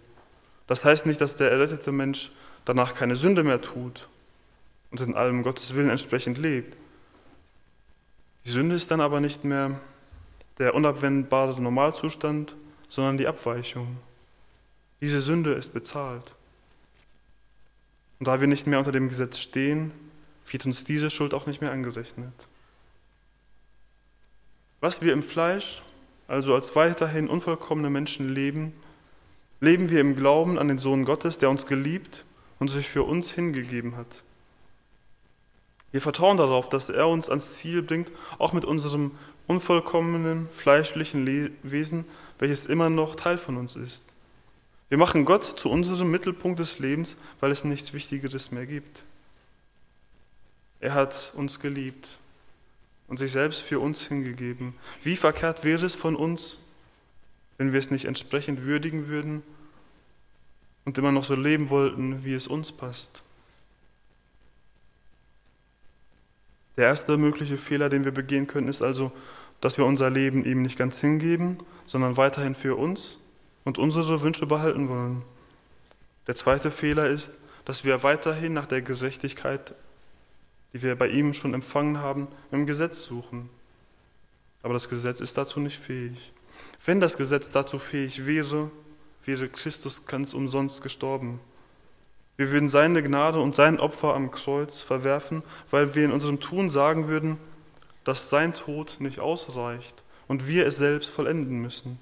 Das 0.67 0.85
heißt 0.85 1.07
nicht, 1.07 1.21
dass 1.21 1.37
der 1.37 1.51
errettete 1.51 1.93
Mensch 1.93 2.31
danach 2.65 2.95
keine 2.95 3.17
Sünde 3.17 3.43
mehr 3.43 3.61
tut 3.61 4.09
und 4.91 5.01
in 5.01 5.15
allem 5.15 5.43
Gottes 5.43 5.75
Willen 5.75 5.91
entsprechend 5.91 6.39
lebt. 6.39 6.77
Die 8.45 8.51
Sünde 8.51 8.75
ist 8.75 8.91
dann 8.91 9.01
aber 9.01 9.21
nicht 9.21 9.45
mehr 9.45 9.81
der 10.59 10.75
unabwendbare 10.75 11.61
Normalzustand, 11.61 12.55
sondern 12.87 13.19
die 13.19 13.27
Abweichung. 13.27 13.97
Diese 15.01 15.21
Sünde 15.21 15.55
ist 15.55 15.73
bezahlt. 15.73 16.35
Und 18.19 18.29
da 18.29 18.41
wir 18.41 18.47
nicht 18.47 18.67
mehr 18.67 18.79
unter 18.79 18.93
dem 18.93 19.09
Gesetz 19.09 19.39
stehen, 19.39 19.93
wird 20.53 20.67
uns 20.67 20.85
diese 20.85 21.11
Schuld 21.11 21.35
auch 21.35 21.47
nicht 21.47 21.61
mehr 21.61 21.73
angerechnet. 21.73 22.33
Was 24.81 25.03
wir 25.03 25.13
im 25.13 25.23
Fleisch, 25.23 25.83
also 26.27 26.55
als 26.55 26.75
weiterhin 26.77 27.29
unvollkommene 27.29 27.91
Menschen 27.91 28.33
leben, 28.35 28.73
leben 29.61 29.91
wir 29.91 30.01
im 30.01 30.17
Glauben 30.17 30.59
an 30.59 30.69
den 30.69 30.79
Sohn 30.79 31.05
Gottes, 31.05 31.39
der 31.39 31.51
uns 31.51 31.67
geliebt 31.67 32.25
und 32.59 32.69
sich 32.69 32.89
für 32.89 33.03
uns 33.03 33.33
hingegeben 33.33 33.97
hat. 33.97 34.23
Wir 35.93 36.01
vertrauen 36.01 36.37
darauf, 36.37 36.69
dass 36.69 36.89
er 36.89 37.09
uns 37.09 37.29
ans 37.29 37.57
Ziel 37.57 37.83
bringt, 37.83 38.11
auch 38.39 38.53
mit 38.53 38.65
unserem 38.65 39.13
unvollkommenen 39.47 40.49
fleischlichen 40.51 41.27
Wesen, 41.63 42.05
welches 42.39 42.65
immer 42.65 42.89
noch 42.89 43.17
Teil 43.17 43.39
von 43.39 43.57
uns 43.57 43.77
ist. 43.77 44.05
Wir 44.89 44.99
machen 44.99 45.25
Gott 45.25 45.45
zu 45.45 45.69
unserem 45.69 46.11
Mittelpunkt 46.11 46.61
des 46.61 46.79
Lebens, 46.79 47.17
weil 47.41 47.51
es 47.51 47.65
nichts 47.65 47.93
Wichtigeres 47.93 48.51
mehr 48.51 48.67
gibt. 48.67 49.03
Er 50.81 50.95
hat 50.95 51.33
uns 51.37 51.61
geliebt 51.61 52.09
und 53.07 53.19
sich 53.19 53.33
selbst 53.33 53.61
für 53.63 53.81
uns 53.81 54.07
hingegeben. 54.07 54.75
Wie 55.03 55.17
verkehrt 55.17 55.65
wäre 55.65 55.85
es 55.85 55.95
von 55.95 56.17
uns, 56.17 56.59
wenn 57.59 57.73
wir 57.73 57.79
es 57.79 57.91
nicht 57.91 58.07
entsprechend 58.07 58.65
würdigen 58.65 59.09
würden 59.09 59.43
und 60.85 60.97
immer 60.97 61.13
noch 61.13 61.25
so 61.25 61.35
leben 61.35 61.69
wollten, 61.69 62.25
wie 62.25 62.35
es 62.35 62.47
uns 62.47 62.73
passt? 62.73 63.23
Der 66.77 66.87
erste 66.87 67.19
mögliche 67.19 67.59
Fehler, 67.59 67.91
den 67.91 68.05
wir 68.05 68.13
begehen 68.13 68.47
können, 68.47 68.69
ist 68.69 68.81
also, 68.81 69.13
dass 69.61 69.77
wir 69.77 69.85
unser 69.85 70.09
Leben 70.09 70.47
ihm 70.47 70.63
nicht 70.63 70.79
ganz 70.79 70.99
hingeben, 70.99 71.59
sondern 71.85 72.17
weiterhin 72.17 72.55
für 72.55 72.77
uns 72.77 73.19
und 73.65 73.77
unsere 73.77 74.23
Wünsche 74.23 74.47
behalten 74.47 74.89
wollen. 74.89 75.23
Der 76.27 76.37
zweite 76.37 76.71
Fehler 76.71 77.07
ist, 77.09 77.35
dass 77.67 77.85
wir 77.85 78.03
weiterhin 78.03 78.55
nach 78.55 78.67
der 78.67 78.81
Gerechtigkeit, 78.81 79.75
die 80.73 80.83
wir 80.83 80.97
bei 80.97 81.09
ihm 81.09 81.35
schon 81.35 81.55
empfangen 81.55 81.99
haben, 81.99 82.29
im 82.51 82.67
Gesetz 82.67 83.05
suchen. 83.05 83.51
Aber 84.63 84.75
das 84.75 84.89
Gesetz 84.89 85.21
ist 85.21 85.37
dazu 85.37 85.61
nicht 85.61 85.79
fähig. 85.79 86.33
Wenn 86.85 87.01
das 87.01 87.17
Gesetz 87.17 87.51
dazu 87.51 87.79
fähig 87.79 88.27
wäre, 88.27 88.71
wäre 89.25 89.49
Christus 89.49 90.05
ganz 90.05 90.35
umsonst 90.35 90.83
gestorben. 90.83 91.41
Wir 92.37 92.51
würden 92.53 92.69
seine 92.69 93.03
Gnade 93.03 93.41
und 93.41 93.55
sein 93.55 93.79
Opfer 93.79 94.15
am 94.15 94.31
Kreuz 94.31 94.81
verwerfen, 94.81 95.43
weil 95.69 95.95
wir 95.95 96.07
in 96.07 96.13
unserem 96.13 96.41
Tun 96.41 96.71
sagen 96.71 97.09
würden, 97.09 97.37
dass 98.05 98.31
sein 98.31 98.55
Tod 98.55 98.97
nicht 98.99 99.21
ausreicht 99.21 100.03
und 100.27 100.47
wir 100.47 100.67
es 100.67 100.77
selbst 100.77 101.11
vollenden 101.11 101.61
müssen. 101.61 101.99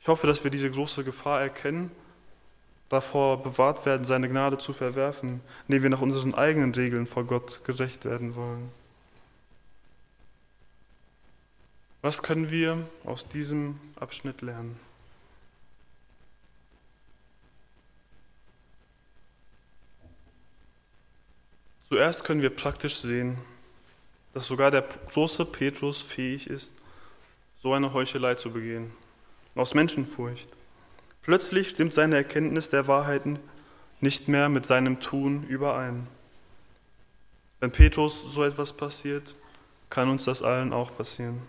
Ich 0.00 0.08
hoffe, 0.08 0.26
dass 0.26 0.42
wir 0.42 0.50
diese 0.50 0.70
große 0.70 1.04
Gefahr 1.04 1.40
erkennen, 1.40 1.90
davor 2.90 3.42
bewahrt 3.42 3.86
werden, 3.86 4.04
seine 4.04 4.28
Gnade 4.28 4.58
zu 4.58 4.74
verwerfen, 4.74 5.40
indem 5.68 5.84
wir 5.84 5.90
nach 5.90 6.02
unseren 6.02 6.34
eigenen 6.34 6.74
Regeln 6.74 7.06
vor 7.06 7.24
Gott 7.24 7.64
gerecht 7.64 8.04
werden 8.04 8.34
wollen. 8.34 8.70
Was 12.02 12.22
können 12.22 12.50
wir 12.50 12.86
aus 13.04 13.28
diesem 13.28 13.78
Abschnitt 13.96 14.42
lernen? 14.42 14.78
Zuerst 21.88 22.24
können 22.24 22.42
wir 22.42 22.50
praktisch 22.50 22.96
sehen, 22.96 23.38
dass 24.32 24.46
sogar 24.46 24.70
der 24.70 24.82
große 24.82 25.44
Petrus 25.44 26.00
fähig 26.00 26.46
ist, 26.48 26.72
so 27.56 27.72
eine 27.74 27.92
Heuchelei 27.92 28.34
zu 28.34 28.50
begehen, 28.50 28.92
aus 29.54 29.74
Menschenfurcht. 29.74 30.48
Plötzlich 31.22 31.68
stimmt 31.68 31.92
seine 31.92 32.16
Erkenntnis 32.16 32.70
der 32.70 32.86
Wahrheiten 32.86 33.38
nicht 34.00 34.28
mehr 34.28 34.48
mit 34.48 34.64
seinem 34.64 35.00
Tun 35.00 35.44
überein. 35.44 36.06
Wenn 37.60 37.70
Petrus 37.70 38.32
so 38.32 38.42
etwas 38.42 38.72
passiert, 38.72 39.34
kann 39.90 40.08
uns 40.08 40.24
das 40.24 40.42
allen 40.42 40.72
auch 40.72 40.96
passieren. 40.96 41.42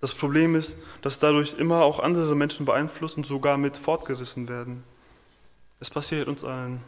Das 0.00 0.14
Problem 0.14 0.54
ist, 0.54 0.76
dass 1.02 1.18
dadurch 1.18 1.54
immer 1.54 1.82
auch 1.82 1.98
andere 1.98 2.36
Menschen 2.36 2.64
beeinflusst 2.64 3.16
und 3.16 3.26
sogar 3.26 3.58
mit 3.58 3.76
fortgerissen 3.76 4.48
werden. 4.48 4.84
Es 5.80 5.90
passiert 5.90 6.28
uns 6.28 6.44
allen. 6.44 6.80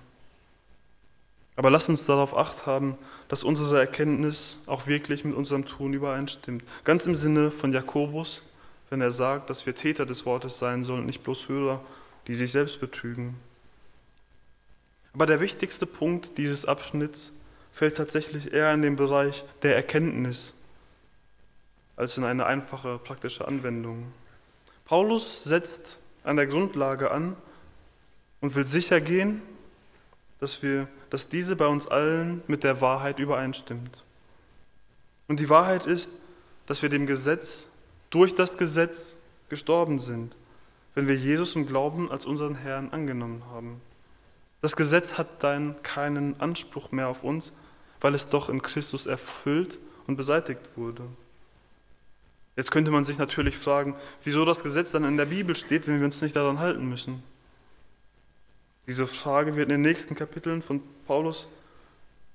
Aber 1.57 1.71
lasst 1.71 1.89
uns 1.89 2.07
darauf 2.07 2.37
acht 2.37 2.67
haben, 2.67 2.97
dass 3.29 3.43
unsere 3.43 3.81
Erkenntnis 3.81 4.61
auch 4.67 4.87
wirklich 4.87 5.25
mit 5.25 5.35
unserem 5.35 5.67
Tun 5.67 5.93
übereinstimmt. 5.93 6.65
Ganz 6.85 7.07
im 7.07 7.17
Sinne 7.17 7.51
von 7.51 7.73
Jakobus, 7.73 8.45
wenn 8.91 9.01
er 9.01 9.13
sagt, 9.13 9.49
dass 9.49 9.67
wir 9.67 9.75
Täter 9.75 10.05
des 10.05 10.27
Wortes 10.27 10.59
sein 10.59 10.85
sollen, 10.85 11.07
nicht 11.07 11.23
bloß 11.23 11.49
Hörer, 11.49 11.83
die 12.27 12.35
sich 12.35 12.53
selbst 12.53 12.81
betrügen. 12.81 13.37
Aber 15.13 15.27
der 15.27 15.41
wichtigste 15.41 15.87
Punkt 15.87 16.39
dieses 16.39 16.65
Abschnitts 16.67 17.33
fällt 17.73 17.97
tatsächlich 17.97 18.53
eher 18.53 18.73
in 18.75 18.83
den 18.83 18.97
Bereich 18.97 19.45
der 19.63 19.77
Erkenntnis 19.77 20.55
als 21.97 22.17
in 22.17 22.25
eine 22.25 22.47
einfache 22.47 22.99
praktische 22.99 23.47
Anwendung. 23.47 24.13
Paulus 24.85 25.45
setzt 25.45 25.99
an 26.25 26.37
der 26.37 26.47
Grundlage 26.47 27.11
an 27.11 27.37
und 28.41 28.55
will 28.55 28.65
sicher 28.65 29.01
gehen, 29.01 29.43
dass, 30.41 30.63
wir, 30.63 30.89
dass 31.11 31.29
diese 31.29 31.57
bei 31.57 31.67
uns 31.67 31.87
allen 31.87 32.43
mit 32.47 32.65
der 32.65 32.81
Wahrheit 32.81 33.19
übereinstimmt. 33.19 34.03
Und 35.29 35.39
die 35.39 35.49
Wahrheit 35.49 35.87
ist, 35.87 36.11
dass 36.67 36.83
wir 36.83 36.89
dem 36.89 37.07
Gesetz, 37.07 37.69
durch 38.11 38.35
das 38.35 38.59
Gesetz 38.59 39.17
gestorben 39.49 39.99
sind, 39.99 40.37
wenn 40.95 41.07
wir 41.07 41.17
Jesus 41.17 41.55
im 41.55 41.67
Glauben 41.67 42.11
als 42.11 42.27
unseren 42.27 42.57
Herrn 42.57 42.91
angenommen 42.91 43.45
haben. 43.51 43.81
Das 44.61 44.77
Gesetz 44.77 45.15
hat 45.15 45.43
dann 45.43 45.83
keinen 45.83 46.39
Anspruch 46.41 46.93
mehr 46.93 47.09
auf 47.09 47.25
uns, 47.25 47.53
weil 48.01 48.15
es 48.15 48.29
doch 48.29 48.49
in 48.49 48.63
Christus 48.63 49.07
erfüllt 49.07 49.79
und 50.07 50.17
beseitigt 50.17 50.77
wurde. 50.77 51.05
Jetzt 52.57 52.71
könnte 52.71 52.91
man 52.91 53.05
sich 53.05 53.17
natürlich 53.17 53.57
fragen, 53.57 53.95
wieso 54.23 54.45
das 54.45 54.63
Gesetz 54.63 54.93
dann 54.93 55.05
in 55.05 55.17
der 55.17 55.27
Bibel 55.27 55.55
steht, 55.55 55.87
wenn 55.87 55.99
wir 55.99 56.05
uns 56.05 56.21
nicht 56.21 56.37
daran 56.37 56.59
halten 56.59 56.89
müssen. 56.89 57.23
Diese 58.87 59.07
Frage 59.07 59.55
wird 59.55 59.67
in 59.67 59.77
den 59.77 59.83
nächsten 59.83 60.15
Kapiteln 60.15 60.63
von 60.63 60.83
Paulus 61.07 61.49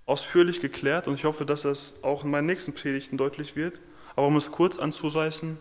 ausführlich 0.05 0.61
geklärt 0.61 1.07
und 1.07 1.15
ich 1.15 1.25
hoffe, 1.25 1.45
dass 1.45 1.63
das 1.63 1.95
auch 2.01 2.23
in 2.23 2.31
meinen 2.31 2.47
nächsten 2.47 2.73
Predigten 2.73 3.17
deutlich 3.17 3.55
wird. 3.55 3.79
Aber 4.15 4.27
um 4.27 4.37
es 4.37 4.51
kurz 4.51 4.77
anzureißen, 4.77 5.57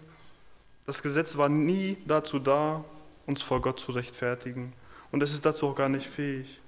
das 0.87 1.03
Gesetz 1.03 1.37
war 1.37 1.49
nie 1.49 1.97
dazu 2.07 2.38
da, 2.38 2.85
uns 3.27 3.43
vor 3.43 3.62
Gott 3.62 3.81
zu 3.81 3.93
rechtfertigen 3.93 4.73
und 5.11 5.23
es 5.23 5.33
ist 5.33 5.45
dazu 5.45 5.69
auch 5.69 5.75
gar 5.75 5.88
nicht 5.88 6.07
fähig. 6.07 6.61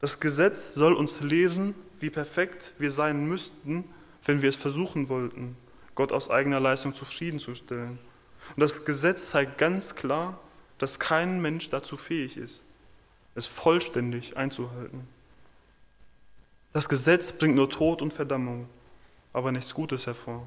Das 0.00 0.20
Gesetz 0.20 0.74
soll 0.74 0.92
uns 0.92 1.20
lehren, 1.20 1.74
wie 1.98 2.10
perfekt 2.10 2.74
wir 2.78 2.90
sein 2.90 3.26
müssten, 3.26 3.84
wenn 4.24 4.42
wir 4.42 4.48
es 4.48 4.56
versuchen 4.56 5.08
wollten, 5.08 5.56
Gott 5.94 6.12
aus 6.12 6.30
eigener 6.30 6.60
Leistung 6.60 6.94
zufriedenzustellen. 6.94 7.98
Und 8.56 8.60
das 8.60 8.84
Gesetz 8.84 9.30
zeigt 9.30 9.58
ganz 9.58 9.94
klar, 9.94 10.38
dass 10.78 10.98
kein 10.98 11.40
Mensch 11.40 11.70
dazu 11.70 11.96
fähig 11.96 12.36
ist 12.36 12.64
es 13.34 13.46
vollständig 13.46 14.36
einzuhalten. 14.36 15.06
Das 16.72 16.88
Gesetz 16.88 17.32
bringt 17.32 17.56
nur 17.56 17.70
Tod 17.70 18.02
und 18.02 18.12
Verdammung, 18.12 18.68
aber 19.32 19.52
nichts 19.52 19.74
Gutes 19.74 20.06
hervor. 20.06 20.46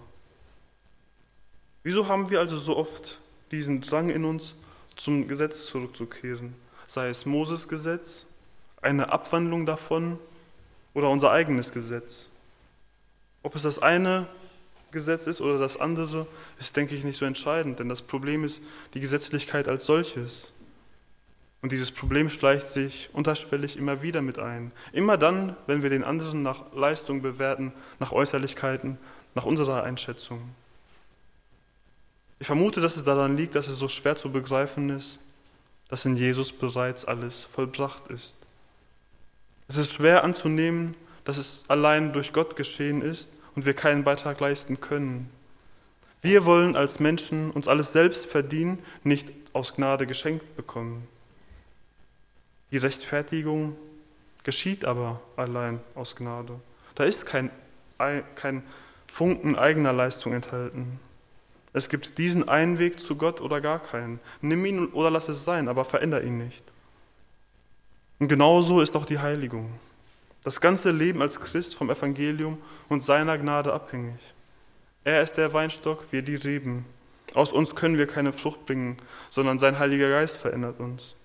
Wieso 1.83 2.07
haben 2.07 2.29
wir 2.29 2.39
also 2.39 2.57
so 2.57 2.77
oft 2.77 3.19
diesen 3.51 3.81
Drang 3.81 4.09
in 4.09 4.23
uns, 4.25 4.55
zum 4.95 5.27
Gesetz 5.27 5.65
zurückzukehren? 5.65 6.55
Sei 6.87 7.09
es 7.09 7.25
Moses 7.25 7.67
Gesetz, 7.67 8.25
eine 8.81 9.11
Abwandlung 9.11 9.65
davon 9.65 10.17
oder 10.93 11.09
unser 11.09 11.31
eigenes 11.31 11.71
Gesetz. 11.71 12.29
Ob 13.41 13.55
es 13.55 13.63
das 13.63 13.79
eine 13.79 14.27
Gesetz 14.91 15.27
ist 15.27 15.41
oder 15.41 15.57
das 15.57 15.77
andere, 15.77 16.27
ist, 16.59 16.75
denke 16.77 16.95
ich, 16.95 17.03
nicht 17.03 17.17
so 17.17 17.25
entscheidend, 17.25 17.79
denn 17.79 17.89
das 17.89 18.01
Problem 18.01 18.43
ist 18.43 18.61
die 18.93 18.99
Gesetzlichkeit 18.99 19.67
als 19.67 19.85
solches. 19.85 20.53
Und 21.61 21.71
dieses 21.71 21.91
Problem 21.91 22.29
schleicht 22.29 22.67
sich 22.67 23.09
unterschwellig 23.13 23.77
immer 23.77 24.01
wieder 24.01 24.21
mit 24.21 24.37
ein. 24.37 24.71
Immer 24.91 25.17
dann, 25.17 25.55
wenn 25.65 25.81
wir 25.81 25.89
den 25.89 26.03
anderen 26.03 26.43
nach 26.43 26.73
Leistung 26.73 27.21
bewerten, 27.21 27.73
nach 27.99 28.11
Äußerlichkeiten, 28.11 28.97
nach 29.33 29.45
unserer 29.45 29.83
Einschätzung. 29.83 30.53
Ich 32.39 32.47
vermute, 32.47 32.81
dass 32.81 32.97
es 32.97 33.03
daran 33.03 33.37
liegt, 33.37 33.55
dass 33.55 33.67
es 33.67 33.77
so 33.77 33.87
schwer 33.87 34.15
zu 34.15 34.31
begreifen 34.31 34.89
ist, 34.89 35.19
dass 35.89 36.05
in 36.05 36.17
Jesus 36.17 36.51
bereits 36.51 37.05
alles 37.05 37.45
vollbracht 37.45 38.07
ist. 38.07 38.35
Es 39.67 39.77
ist 39.77 39.93
schwer 39.93 40.23
anzunehmen, 40.23 40.95
dass 41.23 41.37
es 41.37 41.63
allein 41.69 42.13
durch 42.13 42.33
Gott 42.33 42.55
geschehen 42.55 43.01
ist 43.01 43.31
und 43.55 43.65
wir 43.65 43.73
keinen 43.73 44.03
Beitrag 44.03 44.39
leisten 44.39 44.81
können. 44.81 45.29
Wir 46.21 46.45
wollen 46.45 46.75
als 46.75 46.99
Menschen 46.99 47.51
uns 47.51 47.67
alles 47.67 47.91
selbst 47.91 48.25
verdienen, 48.25 48.79
nicht 49.03 49.31
aus 49.53 49.75
Gnade 49.75 50.07
geschenkt 50.07 50.55
bekommen. 50.55 51.07
Die 52.71 52.77
Rechtfertigung 52.77 53.75
geschieht 54.43 54.85
aber 54.85 55.21
allein 55.37 55.79
aus 55.95 56.15
Gnade. 56.15 56.59
Da 56.95 57.03
ist 57.03 57.25
kein, 57.25 57.51
kein 58.35 58.63
Funken 59.07 59.55
eigener 59.55 59.93
Leistung 59.93 60.33
enthalten. 60.33 60.99
Es 61.73 61.89
gibt 61.89 62.19
diesen 62.19 62.47
einen 62.47 62.77
Weg 62.77 62.99
zu 62.99 63.15
Gott 63.15 63.41
oder 63.41 63.59
gar 63.59 63.79
keinen. 63.79 64.19
Nimm 64.41 64.63
ihn 64.65 64.87
oder 64.87 65.09
lass 65.09 65.27
es 65.27 65.43
sein, 65.43 65.67
aber 65.67 65.83
veränder 65.83 66.23
ihn 66.23 66.37
nicht. 66.37 66.63
Und 68.19 68.27
genauso 68.27 68.79
ist 68.79 68.95
auch 68.95 69.05
die 69.05 69.19
Heiligung. 69.19 69.71
Das 70.43 70.61
ganze 70.61 70.91
Leben 70.91 71.21
als 71.21 71.39
Christ 71.39 71.75
vom 71.75 71.89
Evangelium 71.89 72.59
und 72.89 73.03
seiner 73.03 73.37
Gnade 73.37 73.73
abhängig. 73.73 74.19
Er 75.03 75.23
ist 75.23 75.35
der 75.35 75.51
Weinstock, 75.51 76.11
wir 76.11 76.21
die 76.21 76.35
Reben. 76.35 76.85
Aus 77.33 77.51
uns 77.51 77.75
können 77.75 77.97
wir 77.97 78.07
keine 78.07 78.33
Frucht 78.33 78.65
bringen, 78.65 78.97
sondern 79.29 79.57
sein 79.57 79.79
Heiliger 79.79 80.09
Geist 80.09 80.37
verändert 80.37 80.79
uns. 80.79 81.15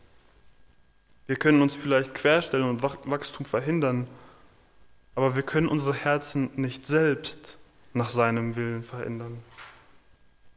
Wir 1.26 1.36
können 1.36 1.60
uns 1.60 1.74
vielleicht 1.74 2.14
querstellen 2.14 2.68
und 2.68 2.82
Wachstum 2.82 3.44
verhindern, 3.44 4.06
aber 5.14 5.36
wir 5.36 5.42
können 5.42 5.68
unsere 5.68 5.94
Herzen 5.94 6.50
nicht 6.56 6.86
selbst 6.86 7.58
nach 7.92 8.08
seinem 8.08 8.56
Willen 8.56 8.82
verändern. 8.82 9.42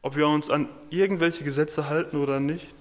Ob 0.01 0.15
wir 0.15 0.27
uns 0.27 0.49
an 0.49 0.69
irgendwelche 0.89 1.43
Gesetze 1.43 1.89
halten 1.89 2.17
oder 2.17 2.39
nicht, 2.39 2.75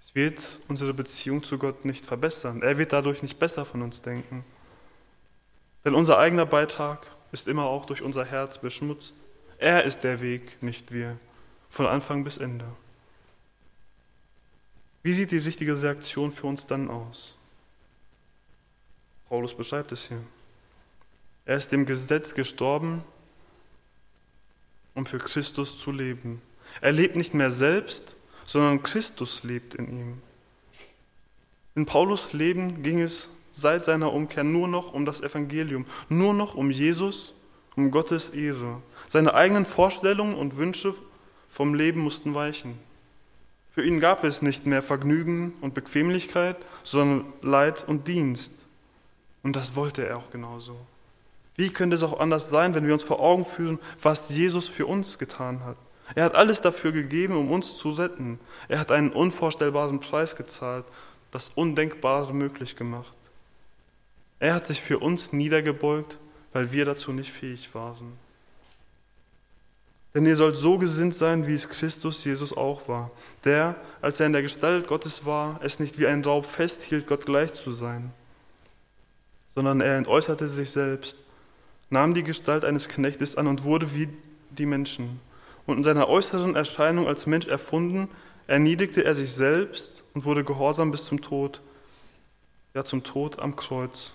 es 0.00 0.14
wird 0.14 0.60
unsere 0.68 0.94
Beziehung 0.94 1.42
zu 1.42 1.58
Gott 1.58 1.84
nicht 1.84 2.06
verbessern. 2.06 2.62
Er 2.62 2.78
wird 2.78 2.92
dadurch 2.92 3.22
nicht 3.22 3.38
besser 3.38 3.64
von 3.64 3.82
uns 3.82 4.02
denken. 4.02 4.44
Denn 5.84 5.94
unser 5.94 6.18
eigener 6.18 6.46
Beitrag 6.46 7.10
ist 7.32 7.48
immer 7.48 7.64
auch 7.64 7.86
durch 7.86 8.02
unser 8.02 8.24
Herz 8.24 8.58
beschmutzt. 8.58 9.14
Er 9.58 9.84
ist 9.84 10.00
der 10.04 10.20
Weg, 10.20 10.62
nicht 10.62 10.92
wir, 10.92 11.18
von 11.68 11.86
Anfang 11.86 12.24
bis 12.24 12.36
Ende. 12.36 12.66
Wie 15.02 15.12
sieht 15.12 15.30
die 15.30 15.38
richtige 15.38 15.80
Reaktion 15.80 16.32
für 16.32 16.46
uns 16.46 16.66
dann 16.66 16.90
aus? 16.90 17.36
Paulus 19.28 19.54
beschreibt 19.54 19.92
es 19.92 20.08
hier. 20.08 20.22
Er 21.44 21.56
ist 21.56 21.70
dem 21.72 21.86
Gesetz 21.86 22.34
gestorben, 22.34 23.04
um 24.96 25.06
für 25.06 25.18
Christus 25.18 25.78
zu 25.78 25.92
leben. 25.92 26.42
Er 26.80 26.90
lebt 26.90 27.14
nicht 27.14 27.34
mehr 27.34 27.52
selbst, 27.52 28.16
sondern 28.44 28.82
Christus 28.82 29.44
lebt 29.44 29.76
in 29.76 29.88
ihm. 29.88 30.22
In 31.76 31.86
Paulus 31.86 32.32
Leben 32.32 32.82
ging 32.82 33.00
es 33.00 33.30
seit 33.52 33.84
seiner 33.84 34.12
Umkehr 34.12 34.42
nur 34.42 34.66
noch 34.66 34.92
um 34.92 35.04
das 35.04 35.20
Evangelium, 35.20 35.86
nur 36.08 36.34
noch 36.34 36.54
um 36.54 36.70
Jesus, 36.70 37.34
um 37.76 37.90
Gottes 37.90 38.30
Ehre. 38.30 38.82
Seine 39.06 39.34
eigenen 39.34 39.66
Vorstellungen 39.66 40.34
und 40.34 40.56
Wünsche 40.56 40.94
vom 41.46 41.74
Leben 41.74 42.00
mussten 42.00 42.34
weichen. 42.34 42.78
Für 43.68 43.84
ihn 43.84 44.00
gab 44.00 44.24
es 44.24 44.40
nicht 44.40 44.64
mehr 44.64 44.80
Vergnügen 44.80 45.52
und 45.60 45.74
Bequemlichkeit, 45.74 46.56
sondern 46.82 47.32
Leid 47.42 47.86
und 47.86 48.08
Dienst. 48.08 48.52
Und 49.42 49.54
das 49.54 49.76
wollte 49.76 50.06
er 50.06 50.16
auch 50.16 50.30
genauso. 50.30 50.78
Wie 51.56 51.70
könnte 51.70 51.96
es 51.96 52.02
auch 52.02 52.20
anders 52.20 52.50
sein, 52.50 52.74
wenn 52.74 52.86
wir 52.86 52.92
uns 52.92 53.02
vor 53.02 53.20
Augen 53.20 53.44
führen, 53.44 53.78
was 54.00 54.28
Jesus 54.28 54.68
für 54.68 54.86
uns 54.86 55.18
getan 55.18 55.64
hat? 55.64 55.76
Er 56.14 56.24
hat 56.24 56.34
alles 56.34 56.60
dafür 56.60 56.92
gegeben, 56.92 57.36
um 57.36 57.50
uns 57.50 57.78
zu 57.78 57.90
retten. 57.90 58.38
Er 58.68 58.78
hat 58.78 58.92
einen 58.92 59.10
unvorstellbaren 59.10 59.98
Preis 59.98 60.36
gezahlt, 60.36 60.84
das 61.32 61.48
Undenkbare 61.48 62.32
möglich 62.32 62.76
gemacht. 62.76 63.12
Er 64.38 64.54
hat 64.54 64.66
sich 64.66 64.80
für 64.80 64.98
uns 64.98 65.32
niedergebeugt, 65.32 66.18
weil 66.52 66.72
wir 66.72 66.84
dazu 66.84 67.12
nicht 67.12 67.32
fähig 67.32 67.74
waren. 67.74 68.12
Denn 70.14 70.24
ihr 70.24 70.36
sollt 70.36 70.56
so 70.56 70.78
gesinnt 70.78 71.14
sein, 71.14 71.46
wie 71.46 71.52
es 71.54 71.68
Christus 71.68 72.24
Jesus 72.24 72.56
auch 72.56 72.88
war, 72.88 73.10
der, 73.44 73.76
als 74.00 74.20
er 74.20 74.26
in 74.26 74.32
der 74.32 74.42
Gestalt 74.42 74.86
Gottes 74.86 75.26
war, 75.26 75.60
es 75.62 75.80
nicht 75.80 75.98
wie 75.98 76.06
ein 76.06 76.24
Raub 76.24 76.46
festhielt, 76.46 77.06
Gott 77.06 77.26
gleich 77.26 77.52
zu 77.52 77.72
sein, 77.72 78.12
sondern 79.54 79.82
er 79.82 79.98
entäußerte 79.98 80.48
sich 80.48 80.70
selbst, 80.70 81.18
nahm 81.90 82.14
die 82.14 82.22
Gestalt 82.22 82.64
eines 82.64 82.88
Knechtes 82.88 83.36
an 83.36 83.46
und 83.46 83.64
wurde 83.64 83.94
wie 83.94 84.08
die 84.50 84.66
Menschen. 84.66 85.20
Und 85.66 85.78
in 85.78 85.84
seiner 85.84 86.08
äußeren 86.08 86.54
Erscheinung 86.54 87.06
als 87.06 87.26
Mensch 87.26 87.46
erfunden, 87.46 88.08
erniedrigte 88.46 89.04
er 89.04 89.14
sich 89.14 89.32
selbst 89.32 90.04
und 90.14 90.24
wurde 90.24 90.44
gehorsam 90.44 90.90
bis 90.90 91.04
zum 91.04 91.20
Tod, 91.20 91.60
ja 92.74 92.84
zum 92.84 93.02
Tod 93.02 93.38
am 93.38 93.56
Kreuz. 93.56 94.12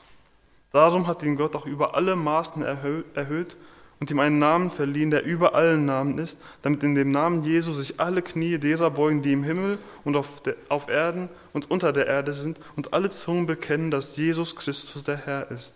Darum 0.72 1.08
hat 1.08 1.24
ihn 1.24 1.36
Gott 1.36 1.56
auch 1.56 1.66
über 1.66 1.96
alle 1.96 2.16
Maßen 2.16 2.64
erhöht 2.64 3.58
und 4.00 4.10
ihm 4.10 4.20
einen 4.20 4.40
Namen 4.40 4.72
verliehen, 4.72 5.12
der 5.12 5.26
über 5.26 5.54
allen 5.54 5.86
Namen 5.86 6.18
ist, 6.18 6.40
damit 6.62 6.82
in 6.82 6.96
dem 6.96 7.12
Namen 7.12 7.44
Jesu 7.44 7.74
sich 7.74 8.00
alle 8.00 8.22
Knie 8.22 8.58
derer 8.58 8.90
beugen, 8.90 9.22
die 9.22 9.34
im 9.34 9.44
Himmel 9.44 9.78
und 10.06 10.16
auf, 10.16 10.42
der, 10.42 10.56
auf 10.70 10.90
Erden 10.90 11.30
und 11.52 11.70
unter 11.70 11.92
der 11.92 12.08
Erde 12.08 12.34
sind, 12.34 12.58
und 12.78 12.94
alle 12.94 13.10
Zungen 13.10 13.46
bekennen, 13.46 13.92
dass 13.92 14.16
Jesus 14.16 14.56
Christus 14.56 15.04
der 15.04 15.18
Herr 15.18 15.52
ist, 15.52 15.76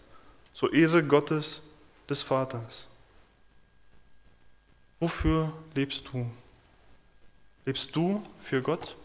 zur 0.53 0.73
Ehre 0.73 1.03
Gottes 1.03 1.61
des 2.09 2.23
Vaters. 2.23 2.87
Wofür 4.99 5.53
lebst 5.73 6.09
du? 6.11 6.29
Lebst 7.65 7.95
du 7.95 8.23
für 8.37 8.61
Gott? 8.61 8.95